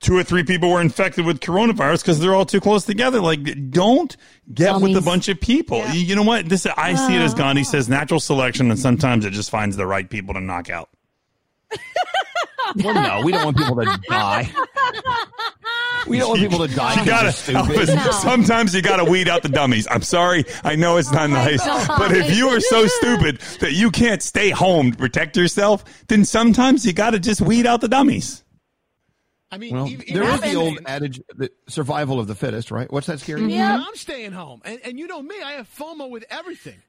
two 0.01 0.17
or 0.17 0.23
three 0.23 0.45
people 0.45 0.71
were 0.71 0.81
infected 0.81 1.27
with 1.27 1.41
coronavirus 1.41 2.03
because 2.03 2.21
they're 2.21 2.35
all 2.35 2.47
too 2.47 2.61
close 2.61 2.85
together. 2.85 3.21
Like, 3.21 3.71
don't 3.71 4.17
get 4.53 4.81
with 4.81 4.97
a 4.97 5.01
bunch 5.01 5.29
of 5.29 5.41
people. 5.41 5.85
You, 5.89 6.01
you 6.01 6.15
know 6.15 6.23
what? 6.23 6.49
This 6.49 6.67
I 6.67 6.95
see 6.95 7.17
it 7.17 7.21
as 7.21 7.35
ah. 7.35 7.39
Gandhi 7.39 7.65
says, 7.65 7.89
natural 7.89 8.21
selection, 8.21 8.71
and 8.71 8.79
sometimes 8.79 9.25
it 9.25 9.31
just 9.31 9.51
finds 9.51 9.77
the 9.77 9.87
right 9.87 10.09
people 10.09 10.35
to 10.35 10.41
knock 10.41 10.71
out. 10.71 10.89
Well, 12.77 12.95
no, 12.95 13.21
we 13.25 13.33
don't 13.33 13.45
want 13.45 13.57
people 13.57 13.77
to 13.77 14.01
die. 14.09 14.51
We 16.09 16.19
don't 16.19 16.29
want 16.31 16.41
people 16.41 16.67
to 16.67 16.75
die. 16.75 16.93
You 16.93 17.11
'cause 17.11 17.47
gotta, 17.47 17.87
they're. 17.87 17.97
No. 17.97 18.11
Sometimes 18.13 18.75
you 18.75 18.83
gotta 18.83 19.05
weed 19.05 19.29
out 19.29 19.43
the 19.43 19.49
dummies. 19.49 19.87
I'm 19.91 20.03
sorry. 20.03 20.45
I 20.63 20.77
know 20.77 20.97
it's 20.97 21.11
not 21.13 21.31
oh 21.31 21.35
nice, 21.35 21.65
God. 21.65 21.99
but 21.99 22.13
if 22.13 22.37
you 22.37 22.49
are 22.49 22.61
so 22.61 22.87
stupid 22.87 23.41
that 23.61 23.73
you 23.73 23.91
can't 23.91 24.23
stay 24.23 24.51
home 24.51 24.93
to 24.93 24.99
protect 24.99 25.37
yourself, 25.37 25.85
then 26.09 26.25
sometimes 26.25 26.85
you 26.85 26.93
gotta 26.93 27.19
just 27.19 27.41
weed 27.41 27.67
out 27.67 27.81
the 27.81 27.89
dummies. 27.89 28.45
I 29.51 29.59
mean, 29.59 29.75
Well, 29.75 29.87
even, 29.89 30.05
there 30.13 30.25
even 30.25 30.35
is 30.35 30.41
the 30.41 30.55
old 30.57 30.79
adage, 30.87 31.21
the 31.37 31.49
survival 31.69 32.19
of 32.19 32.27
the 32.27 32.35
fittest, 32.35 32.71
right? 32.73 32.91
What's 32.91 33.07
that 33.07 33.19
Skeery? 33.21 33.49
even 33.49 33.61
I'm 33.61 33.95
staying 33.95 34.33
home, 34.33 34.61
and 34.65 34.81
and 34.85 34.99
you 34.99 35.07
know 35.07 35.23
me, 35.23 35.41
I 35.43 35.53
have 35.53 35.69
FOMO 35.73 36.11
with 36.11 36.25
everything. 36.29 36.83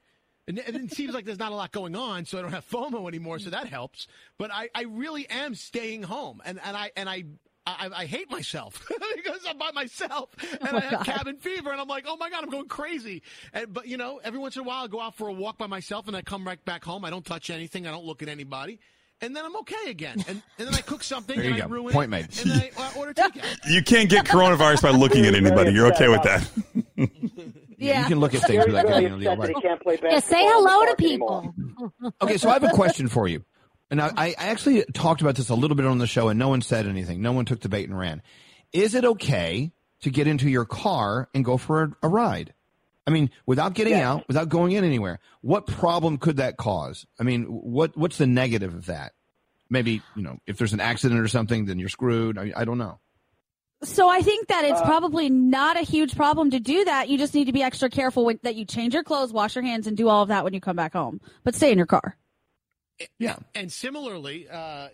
And 0.47 0.59
and 0.59 0.75
it 0.75 0.93
seems 0.93 1.13
like 1.13 1.25
there's 1.25 1.39
not 1.39 1.51
a 1.51 1.55
lot 1.55 1.71
going 1.71 1.95
on, 1.95 2.25
so 2.25 2.37
I 2.37 2.41
don't 2.41 2.51
have 2.53 2.67
FOMO 2.71 3.07
anymore, 3.07 3.39
so 3.39 3.49
that 3.51 3.67
helps. 3.67 4.07
But 4.37 4.51
I, 4.51 4.69
I 4.73 4.83
really 4.83 5.27
am 5.29 5.53
staying 5.55 6.03
home, 6.03 6.41
and, 6.45 6.59
and 6.63 6.75
I 6.75 6.91
and 6.95 7.07
I, 7.09 7.25
I 7.67 7.89
I 7.95 8.05
hate 8.05 8.29
myself 8.29 8.85
because 9.15 9.41
I'm 9.47 9.57
by 9.57 9.71
myself 9.71 10.29
and 10.61 10.71
my 10.71 10.77
I 10.77 10.81
have 10.81 10.91
God. 10.91 11.05
cabin 11.05 11.37
fever, 11.37 11.71
and 11.71 11.81
I'm 11.81 11.87
like, 11.87 12.05
oh 12.07 12.17
my 12.17 12.29
god, 12.29 12.43
I'm 12.43 12.49
going 12.49 12.67
crazy. 12.67 13.23
And, 13.53 13.73
but 13.73 13.87
you 13.87 13.97
know, 13.97 14.19
every 14.23 14.39
once 14.39 14.55
in 14.55 14.61
a 14.61 14.63
while, 14.63 14.83
I 14.83 14.87
go 14.87 15.01
out 15.01 15.15
for 15.15 15.27
a 15.27 15.33
walk 15.33 15.57
by 15.57 15.67
myself, 15.67 16.07
and 16.07 16.15
I 16.15 16.21
come 16.21 16.45
right 16.45 16.63
back 16.65 16.83
home. 16.83 17.03
I 17.05 17.09
don't 17.09 17.25
touch 17.25 17.49
anything, 17.49 17.87
I 17.87 17.91
don't 17.91 18.05
look 18.05 18.21
at 18.21 18.29
anybody, 18.29 18.79
and 19.21 19.35
then 19.35 19.45
I'm 19.45 19.55
okay 19.57 19.89
again. 19.89 20.23
And, 20.27 20.41
and 20.59 20.67
then 20.67 20.75
I 20.75 20.81
cook 20.81 21.01
something, 21.03 21.35
There 21.37 21.45
and 21.47 21.55
you 21.57 21.63
I 21.63 21.67
go. 21.67 21.73
ruin 21.73 21.93
Point 21.93 22.07
it, 22.07 22.11
made. 22.11 22.23
and 22.41 22.51
then 22.51 22.69
I 22.77 22.87
uh, 22.87 22.91
order 22.99 23.13
takeout. 23.13 23.57
You 23.69 23.81
can't 23.83 24.09
get 24.09 24.25
coronavirus 24.25 24.81
by 24.83 24.91
looking 24.91 25.25
at 25.25 25.33
anybody. 25.35 25.71
You're 25.71 25.87
okay 25.93 26.07
with 26.09 26.23
that. 26.23 26.49
Yeah, 27.77 28.03
you 28.03 28.05
can 28.07 28.19
look 28.21 28.33
at 28.33 28.41
things 28.43 28.63
Very, 28.63 28.71
without 28.71 28.87
getting 28.87 29.19
the 29.19 29.25
that 29.25 29.37
right. 29.37 29.53
can't 29.61 29.81
play 29.81 29.97
basketball. 29.97 30.11
Yeah, 30.13 30.19
say 30.21 30.45
hello 30.47 30.79
to 30.85 30.85
park 30.95 31.01
anymore. 31.01 31.53
people. 31.53 32.13
Okay, 32.21 32.37
so 32.37 32.49
I 32.49 32.53
have 32.53 32.63
a 32.63 32.69
question 32.69 33.09
for 33.09 33.27
you. 33.27 33.43
And 33.91 34.01
I, 34.01 34.11
I 34.17 34.33
actually 34.37 34.83
talked 34.93 35.21
about 35.21 35.35
this 35.35 35.49
a 35.49 35.55
little 35.55 35.75
bit 35.75 35.85
on 35.85 35.99
the 35.99 36.07
show, 36.07 36.29
and 36.29 36.39
no 36.39 36.49
one 36.49 36.61
said 36.61 36.87
anything. 36.87 37.21
No 37.21 37.31
one 37.31 37.45
took 37.45 37.61
the 37.61 37.69
bait 37.69 37.87
and 37.87 37.97
ran. 37.97 38.21
Is 38.73 38.95
it 38.95 39.05
okay 39.05 39.71
to 40.01 40.09
get 40.09 40.27
into 40.27 40.49
your 40.49 40.65
car 40.65 41.29
and 41.33 41.45
go 41.45 41.57
for 41.57 41.83
a, 41.83 41.91
a 42.03 42.09
ride? 42.09 42.53
I 43.07 43.11
mean, 43.11 43.29
without 43.45 43.75
getting 43.75 43.93
Yes. 43.93 44.03
out, 44.03 44.27
without 44.27 44.49
going 44.49 44.71
in 44.71 44.83
anywhere, 44.83 45.19
what 45.41 45.67
problem 45.67 46.17
could 46.17 46.37
that 46.37 46.57
cause? 46.57 47.05
I 47.19 47.23
mean, 47.23 47.43
what 47.43 47.95
what's 47.95 48.17
the 48.17 48.25
negative 48.25 48.73
of 48.73 48.87
that? 48.87 49.13
Maybe 49.69 50.01
you 50.15 50.23
know, 50.23 50.39
if 50.47 50.57
there's 50.57 50.73
an 50.73 50.79
accident 50.79 51.19
or 51.21 51.27
something, 51.27 51.65
then 51.65 51.77
you're 51.77 51.89
screwed. 51.89 52.39
I, 52.39 52.51
I 52.55 52.65
don't 52.65 52.79
know. 52.79 52.99
So 53.83 54.09
I 54.09 54.21
think 54.21 54.47
that 54.47 54.65
Uh, 54.65 54.69
it's 54.69 54.81
probably 54.81 55.29
not 55.29 55.77
a 55.77 55.81
huge 55.81 56.15
problem 56.15 56.49
to 56.51 56.59
do 56.59 56.85
that. 56.85 57.09
You 57.09 57.19
just 57.19 57.35
need 57.35 57.45
to 57.45 57.51
be 57.53 57.61
extra 57.61 57.89
careful 57.89 58.25
when, 58.25 58.39
that 58.41 58.55
you 58.55 58.65
change 58.65 58.95
your 58.95 59.03
clothes, 59.03 59.31
wash 59.31 59.53
your 59.55 59.63
hands, 59.63 59.85
and 59.85 59.95
do 59.95 60.09
all 60.09 60.23
of 60.23 60.29
that 60.29 60.43
when 60.43 60.53
you 60.55 60.61
come 60.61 60.75
back 60.75 60.93
home. 60.93 61.21
But 61.43 61.53
stay 61.53 61.71
in 61.71 61.77
your 61.77 61.85
car. 61.85 62.17
Yeah. 63.19 63.35
And 63.53 63.71
similarly, 63.71 64.47
uh, 64.49 64.87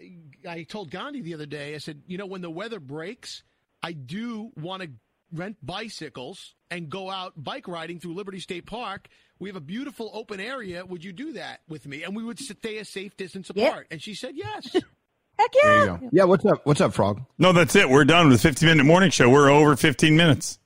I 0.50 0.64
told 0.64 0.90
Gandhi 0.92 1.22
the 1.22 1.34
other 1.34 1.46
day, 1.46 1.76
I 1.76 1.78
said, 1.78 2.02
you 2.08 2.18
know, 2.18 2.26
when 2.26 2.42
the 2.42 2.50
weather 2.50 2.80
breaks, 2.80 3.44
I 3.84 3.92
do 3.94 4.52
want 4.56 4.84
to 4.84 4.90
rent 5.34 5.58
bicycles 5.64 6.56
and 6.70 6.90
go 6.90 7.10
out 7.10 7.34
bike 7.42 7.68
riding 7.68 8.00
through 8.00 8.16
Liberty 8.16 8.40
State 8.40 8.66
Park. 8.66 9.08
We 9.40 9.50
have 9.50 9.56
a 9.56 9.62
beautiful 9.62 10.10
open 10.14 10.40
area. 10.40 10.86
Would 10.86 11.04
you 11.04 11.14
do 11.14 11.34
that 11.34 11.62
with 11.70 11.86
me? 11.88 12.04
And 12.04 12.16
we 12.16 12.24
would 12.24 12.40
stay 12.40 12.78
a 12.80 12.86
safe 12.86 13.16
distance 13.18 13.50
apart. 13.50 13.88
And 13.92 14.02
she 14.02 14.14
said 14.14 14.34
yes. 14.36 14.74
Heck 15.40 15.52
There 15.54 15.76
yeah. 15.76 15.82
you 15.82 15.88
go. 16.00 16.10
Yeah. 16.12 16.24
What's 16.26 16.46
up? 16.46 16.66
What's 16.66 16.82
up, 16.82 16.94
Frog? 16.94 17.22
No, 17.40 17.52
that's 17.54 17.76
it. 17.76 17.90
We're 17.90 18.06
done 18.06 18.30
with 18.30 18.42
the 18.42 18.48
15 18.50 18.68
minute 18.68 18.84
morning 18.86 19.10
show. 19.12 19.30
We're 19.30 19.50
over 19.50 19.76
15 19.76 20.16
minutes. 20.18 20.60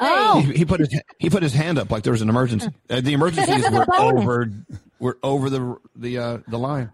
Oh, 0.00 0.40
He, 0.40 0.52
he 0.58 0.64
put 0.64 0.80
his 0.80 0.88
he 1.18 1.30
put 1.30 1.42
his 1.42 1.54
hand 1.54 1.78
up 1.78 1.90
like 1.90 2.02
there 2.02 2.12
was 2.12 2.22
an 2.22 2.28
emergency. 2.28 2.68
Uh, 2.90 3.00
the 3.00 3.12
emergency 3.14 3.50
is 3.52 3.58
This 3.62 3.66
is 3.66 3.72
a 3.72 3.78
we're 3.78 3.86
bonus. 3.86 4.22
over 4.22 4.50
we're 5.04 5.16
over 5.22 5.50
the 5.50 5.76
the 5.94 6.16
uh, 6.18 6.38
the 6.48 6.58
line. 6.58 6.90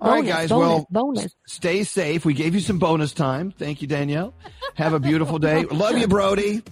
All 0.00 0.10
right, 0.10 0.20
Bonus, 0.22 0.34
guys. 0.34 0.48
bonus, 0.48 0.68
well, 0.68 0.86
bonus. 0.90 1.34
stay 1.46 1.84
safe. 1.84 2.24
We 2.24 2.32
gave 2.34 2.54
you 2.54 2.60
some 2.60 2.78
bonus 2.78 3.12
time. 3.12 3.50
Thank 3.52 3.82
you, 3.82 3.86
Danielle. 3.86 4.34
Have 4.76 4.94
a 4.94 4.98
beautiful 4.98 5.38
day. 5.38 5.64
Love 5.70 5.98
you, 5.98 6.08
Brody. 6.08 6.62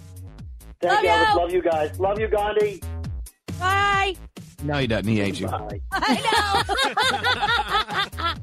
Thank 0.80 0.92
Love 0.94 1.04
you, 1.04 1.11
Elvis. 1.11 1.28
you. 1.35 1.37
Love 1.40 1.52
you 1.52 1.62
guys. 1.62 2.00
Love 2.00 2.18
you, 2.18 2.28
Gandhi. 2.28 2.82
Bye. 3.61 4.16
No, 4.64 4.78
he 4.78 4.87
doesn't. 4.87 5.06
He 5.08 5.18
hates 5.20 5.38
you. 5.40 5.46
Bye. 5.46 5.80
I 5.92 6.64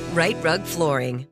Rite 0.13 0.43
Rug 0.43 0.63
Flooring. 0.65 1.25